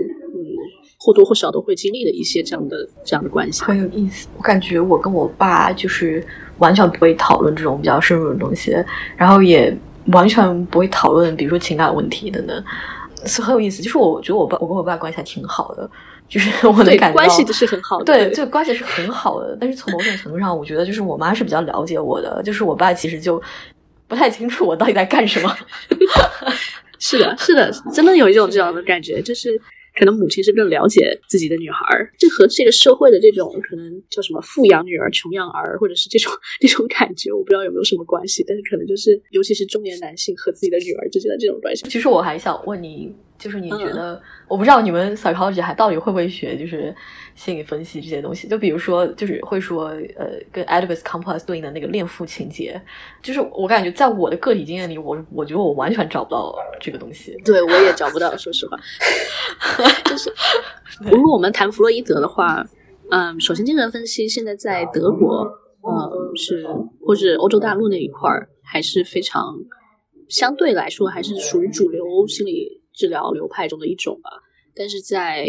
[1.05, 4.27] 或多或少都会经历的一些这样的这样的关系，很有意思。
[4.37, 6.25] 我感觉我跟我爸就是
[6.57, 8.75] 完全不会讨论这种比较深入的东西，
[9.15, 9.71] 然后也
[10.07, 12.63] 完全不会讨论，比如说情感问题等等，
[13.27, 13.83] 是很有意思。
[13.83, 15.87] 就是我觉得我爸，我跟我爸关系还挺好的，
[16.27, 19.55] 就是 我能感觉关系是很好的，对，这个关系是很好的。
[19.61, 23.39] 但是从某种程度上，我觉得就是我妈是比较了解我的，就是我爸其实就
[24.07, 25.55] 不太清楚我到底在干什么。
[26.97, 29.61] 是的，是的，真的有一种这样的感觉，就是。
[29.95, 38.43] 可能母亲是更了解自己的女孩儿，这和这个社会的这种可能叫什么“富养女儿，穷养儿”或者是这种这种感觉，我不知道有没有什么关系。
[38.47, 41.85] 但是可能就是，尤其是中年男性和自己的女儿之间的这种关系。
[41.89, 46.95] 其实我还想问你，就是你觉得，我不知道你们 psychology 还到底会不会学，就是
[47.36, 48.47] 心理分析这些东西。
[48.47, 52.81] 就比如说，就是会说，呃，跟 Oedipus complex 对应的那个恋父情节，
[53.21, 57.36] 就是我感觉在我的个体经验里，我我觉得我完全找不到这个东西。
[57.43, 58.77] 对我也找不到，说实话。
[60.05, 60.31] 就是
[61.11, 62.65] 如果我们谈弗洛伊德的话，
[63.11, 65.45] 嗯，首先精神分析现在在德国，
[65.83, 66.65] 嗯，是
[67.05, 69.53] 或者欧洲大陆那一块儿还是非常
[70.29, 72.81] 相对来说还是属于主流心理。
[72.95, 74.29] 治疗流派中的一种吧，
[74.73, 75.47] 但是在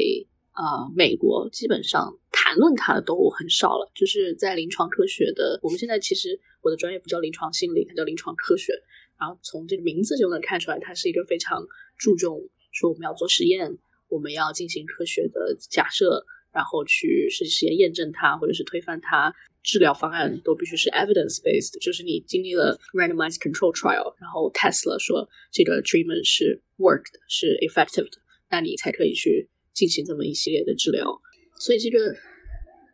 [0.53, 3.90] 啊美国基本上谈论它的都很少了。
[3.94, 8.72] 就是在临床科学的，我们现在其实我的专业不叫临床心理，它叫临床科学。
[9.18, 11.64] 然后从这个名字就能看出来，它是一个非常
[11.97, 12.40] 注重
[12.72, 13.78] 说我们要做实验，
[14.09, 16.22] 我们要进行科学的假设，
[16.53, 19.34] 然后去实际实验验证它或者是推翻它。
[19.67, 31.21] 治疗方案都必须是 evidence based，就是你经历了 randomized control trial，然后 test 了说这个 treatment 是 worked 是 effective 的，那你才可以去进行这么一系列的治疗。
[31.59, 32.14] 所以这个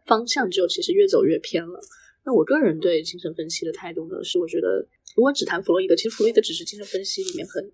[0.07, 1.79] 方向就其实越走越偏了。
[2.25, 7.71] 那我个人对精神分析的态度呢，是我觉得如果只谈弗洛伊德，其实弗洛伊德只是精神分析里面很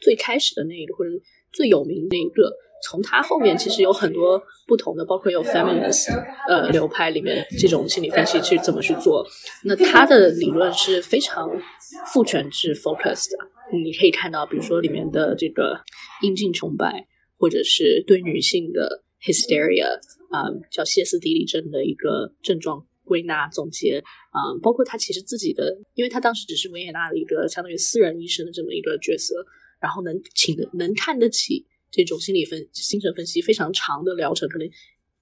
[0.00, 1.10] 最开始的那一个或者
[1.50, 2.54] 最有名那一个。
[2.84, 6.12] 从他后面其实有很多不同的，包括有 feminist
[6.46, 9.26] 呃流派里面这种心理分析去怎么去做。
[9.64, 11.50] 那他的理论是非常
[12.12, 13.38] 父权制 focused 的。
[13.72, 15.80] 你可以看到，比如说里面的这个
[16.22, 17.06] 阴茎崇拜，
[17.38, 19.94] 或者是对女性的 hysteria
[20.30, 29.34] 啊，叫歇斯底里症的一个症状归纳总结啊，包括他其实自己的，因为他当时只是维也纳的一个相当于私人医生的这么一个角色，
[29.80, 31.66] 然后能请的能看得起。
[31.96, 34.68] 这种心理分精神分析非常长的疗程，可能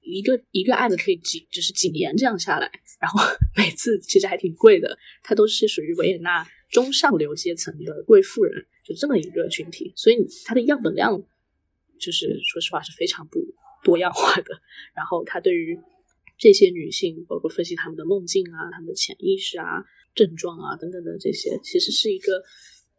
[0.01, 3.21] 一个一个案子可以几就是几年这样下来，然后
[3.57, 4.99] 每次其实还挺贵的。
[5.23, 10.17] 它都是属于维也纳中上流阶层的贵妇人，就这么一个群体，所以
[10.47, 11.23] 它的样本量
[12.01, 13.39] 就是说实话是非常不
[13.85, 14.61] 多样化的。
[14.97, 15.79] 然后他对于
[16.39, 22.43] 这些女性，包括分析她们的梦境啊、她们的潜意识啊、症状啊等等的这些，其实是一个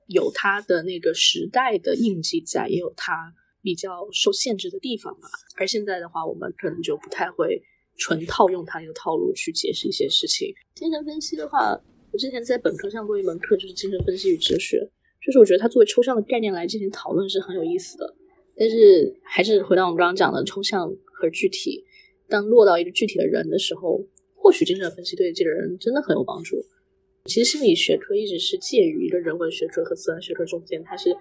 [0.08, 3.34] 有他的那个时代的印记在，也有他。
[3.64, 7.64] 比较受限制的地方吧，而现在的话，我们可能就不太会
[7.97, 10.53] 纯套用它一个套路去解释一些事情。
[10.76, 11.80] 精神分析的话，
[12.11, 14.86] 我之前在本科上过一门课，就是精神分析与哲学，
[15.26, 18.14] 就是我觉得它作为抽象的概念来进行讨论是很有意思的。
[18.55, 21.86] 但是还是回到我们刚刚讲的抽象和具体，
[22.28, 24.05] 当落到一个具体的人的时候，
[24.36, 26.57] 或许精神分析对这个人真的很有帮助。
[27.26, 31.16] 其实心理学科一直是介于一个人文学科和自然学科中间，它是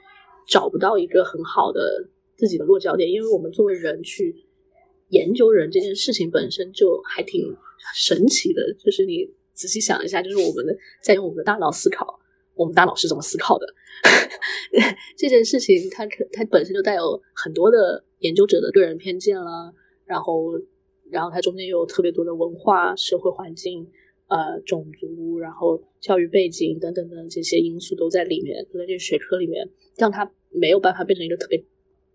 [0.48, 2.08] 找不到一个很好的。
[2.42, 4.34] 自己的落脚点，因为我们作为人去
[5.10, 7.54] 研究人这件事情本身就还挺
[7.94, 8.74] 神奇的。
[8.80, 12.18] 就是你仔细想一下，就是我们的在用我们的大脑思考，
[12.56, 13.66] 我们大脑是怎么思考的？
[15.16, 19.72] 这件事情它可它本身就带有很多的研究者的个人偏见了，
[20.04, 20.60] 然后
[21.12, 23.86] 然后它中间又有特别多的文化、社会环境、
[24.26, 31.62] 呃种族，然后教育背景等等的这些因素都在里面，都在这个学科里面，让它没有办法变成一个特别。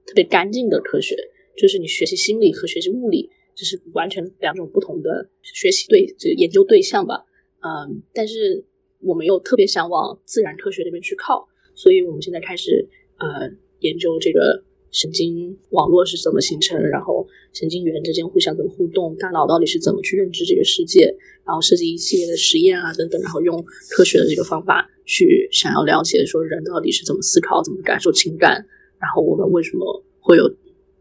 [0.08, 1.16] 特别干净的科学，
[1.56, 7.26] 就是你学习心理和学习物理，这是完全两种不同的学习对这个研究对象吧。
[7.60, 8.64] 嗯，但是
[9.02, 12.88] 我们又特别想往自然科学那边去靠，所以我们现在开始
[13.18, 13.52] 呃
[13.82, 21.14] 研究这个神经网络是怎么形成，然后神经元之间互相怎么互动，大脑到底是怎么去认知这个世界，
[21.46, 28.66] 然后设计一系列的实验啊等等，然后用科学的这个方法去想要了解说人到底是怎么思考、怎么感受情感。
[29.00, 30.50] 然后我们为什么会有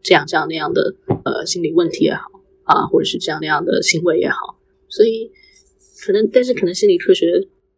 [0.03, 0.95] 这样这样那样的
[1.25, 2.29] 呃心理问题也好
[2.63, 4.55] 啊，或者是这样那样的行为也好，
[4.87, 5.31] 所以
[6.05, 7.27] 可能但是可能心理科学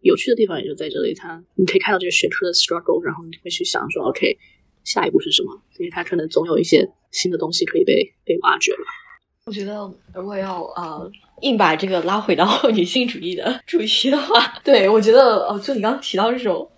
[0.02, 4.38] 有趣的地方也就在这里，它你可以看到这个学科的 struggle，然后你会去想说 OK
[4.84, 8.84] 下一步是什么，因为它可能总有一些新的东西可以被被挖掘吧。
[9.46, 11.10] 我觉得如果要呃
[11.42, 16.70] 硬把这个拉回到 女性主义的主题的话，对我觉得哦，就你刚刚提到这种。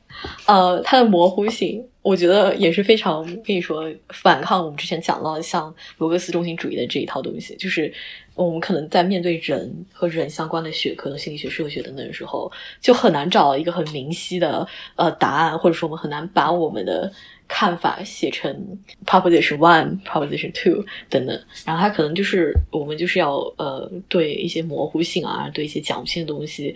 [0.45, 7.55] 呃，它的模糊性，我觉得也是非常可以说反抗我们之前讲到像罗格斯中心主义的这一套东西。
[7.55, 7.93] 就是
[8.35, 17.11] 我们可能在面对人和人相关的学科，心理学、社会学等等的时候，就很难找到一个很明晰的呃答案，或者说我们很难把我们的
[17.53, 21.37] 看法写成 proposition one、proposition two 等等。
[21.65, 26.73] 然后它可能就是我们就是要呃对一些模糊性啊，对一些讲不清的东西。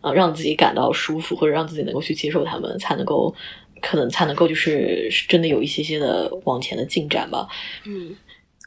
[0.00, 3.34] 啊，让自己感到舒服，或者让自己能够去接受他们，才能够，
[3.82, 7.48] 可能才能够就是真的有一些些的往前的进展吧。
[7.84, 8.14] 嗯，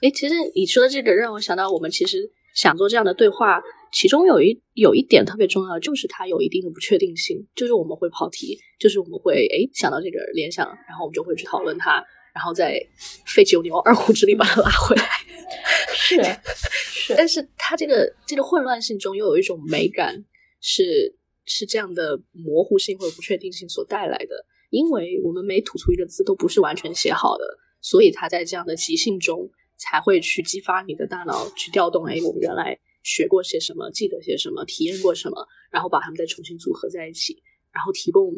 [0.02, 3.62] 哎，其实你说的这个让我想到，我们其实想做这样的对话，
[3.92, 12.80] 其中有一有一点特别重要，就是它有一定的不确定性，就是我们会跑题，就是我们会哎想到这个联想，然后我们就会去讨论它，然后再
[13.26, 15.06] 费九牛二虎之力把它拉回来。
[15.94, 16.16] 是
[16.64, 20.24] 是，但是它这个这个混乱性中又有一种美感，
[20.62, 21.16] 是
[21.46, 24.46] 是这样的模糊性或者不确定性所带来的。
[24.70, 27.44] 因为我们每吐出一个字都不是完全写好的，
[27.82, 32.06] 所以它在这样的即兴中才会去激发你的大脑去调动。
[32.06, 37.42] 哎，我们原来学过些什么，记得些什么，体验过什么，然后把它们再重新组合在一起，
[37.72, 38.34] 然后提供。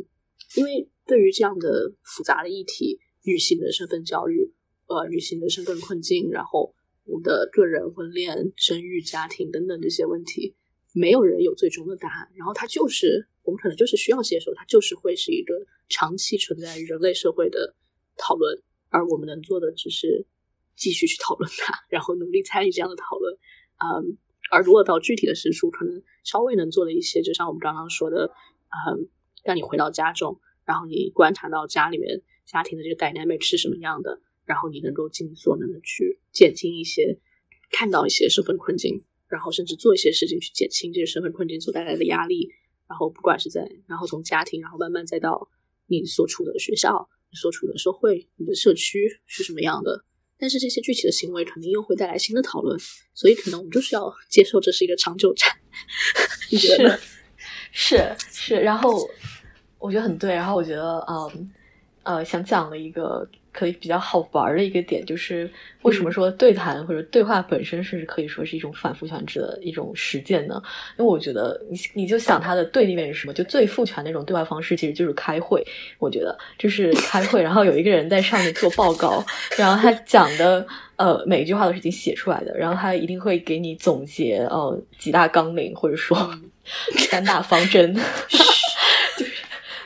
[0.55, 4.53] 因为对于这样的复杂的议题，女性的身份焦虑，
[4.88, 10.55] 呃，女性的身份困境，然后我们的个人婚恋、生育、家庭等等这些问题，
[10.93, 12.30] 没有人有最终的答案。
[12.36, 15.55] 然后它就是我们可能就是需要接受，它就是会是一个
[15.89, 17.76] 长期存在于人类社会的
[18.16, 20.28] 讨论，而我们能做的只是
[20.76, 23.36] 继续去讨论它，然后努力参与这样的讨论。
[23.80, 24.18] 嗯，
[24.51, 28.31] 而如果到具体的实处，可能稍微能做的一些，就像我们刚刚说的，
[28.87, 29.09] 嗯。
[29.43, 37.19] 让你回到家中，然后你观察到家里面家庭的这个 dynamic 是什么样的，然后你能够尽你所能的去减轻一些，
[37.69, 42.49] 看到一些身份困境，然后甚至做一些事情去减轻这个身份困境所带来的压力。
[42.87, 45.49] 然后不管是在，然后从家庭，然后慢慢再到
[45.87, 50.05] 你所处的学校、你所处的社会、你的社区是什么样的。
[50.43, 52.77] 但是这些具体的行为肯定又会带来新的讨论，
[53.13, 55.49] 所以可能我们就是要接受这是一个长久战。
[56.51, 56.99] 你觉得？
[57.71, 59.09] 是是，然后。
[59.79, 61.51] 我觉得很对，然后我觉得，嗯，
[62.04, 65.49] 呃，想讲的一个可以比较好玩的一个点，就是
[65.84, 70.62] 为什么说对谈或者对话本身甚至可以说是一种反复权制的一种实践呢？
[70.97, 73.34] 因为我觉得，你你就想它的对立面是什么？
[73.34, 75.66] 就最父权那种对话方式，其实就是开会。
[75.99, 79.24] 我觉得就是开会，然后有一个人在上面做报告，
[79.58, 80.66] 然后他讲的
[80.97, 86.38] 呃每一句话都是已经写出来的，然后他一定会给你总结呃几大纲领或者说
[87.10, 87.95] 三大方针。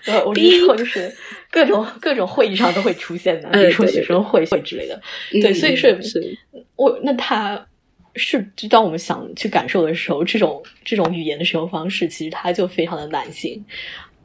[0.08, 1.14] 呃，我以后就是
[1.58, 5.02] 各种各种会议上都会出现的，比如说学生会会之类的。
[5.32, 6.38] 对，所以是
[6.76, 7.68] 我那他
[8.16, 13.66] 是就当我们想去感受的时候，这种这种语言的使用方式，其实它就非常的男性。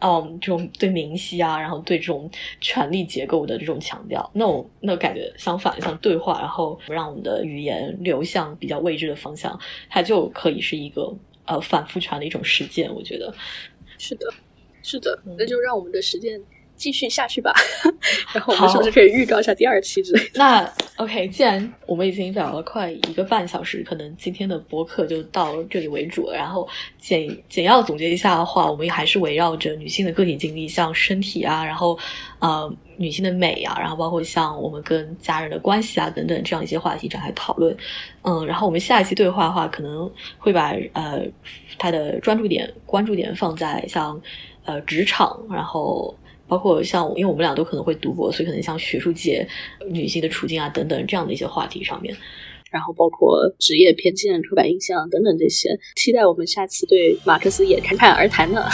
[0.05, 2.31] 嗯，这种对明晰啊，然后对这种
[2.61, 9.59] 权力结构的这种强调，那我那感觉相反，像对话，然后让我们的语言流向比较未知的方向，
[9.89, 11.17] 它就可以是一个
[11.47, 12.93] 呃反复权的一种实践。
[12.93, 13.33] 我觉得
[13.97, 14.27] 是的。
[14.85, 16.43] 是的，那就让我们的时间
[16.83, 17.55] 继续下去吧。
[18.35, 20.21] 然后我们是不是可以预告一下第二期之类？
[20.35, 26.35] 那 OK，既然我们已经聊了快一个半小时，可能今天的播客就到这里为主了。
[26.35, 26.69] 然后
[26.99, 31.97] 简简要总结一下的话，我们还是围绕着女性的个体经历，像身体啊，然后
[32.41, 37.77] 呃女性的美啊，然后包括像我们跟家人的关系啊等等这样一些话题展开讨论。
[38.23, 41.23] 嗯，然后我们下一期对话的话，可能会把呃
[41.79, 44.21] 它的专注点、关注点放在像。
[44.65, 46.17] 呃，职场，然后
[46.53, 49.49] 包括像，因为我们俩都可能会读博，所以可能像学术界
[49.89, 52.15] 女性的处境啊等等这样的一些话题上面，
[52.71, 58.67] 然后包括职业偏见、刻板印象等等这些，期待我们下次对马克思也侃侃而谈呢。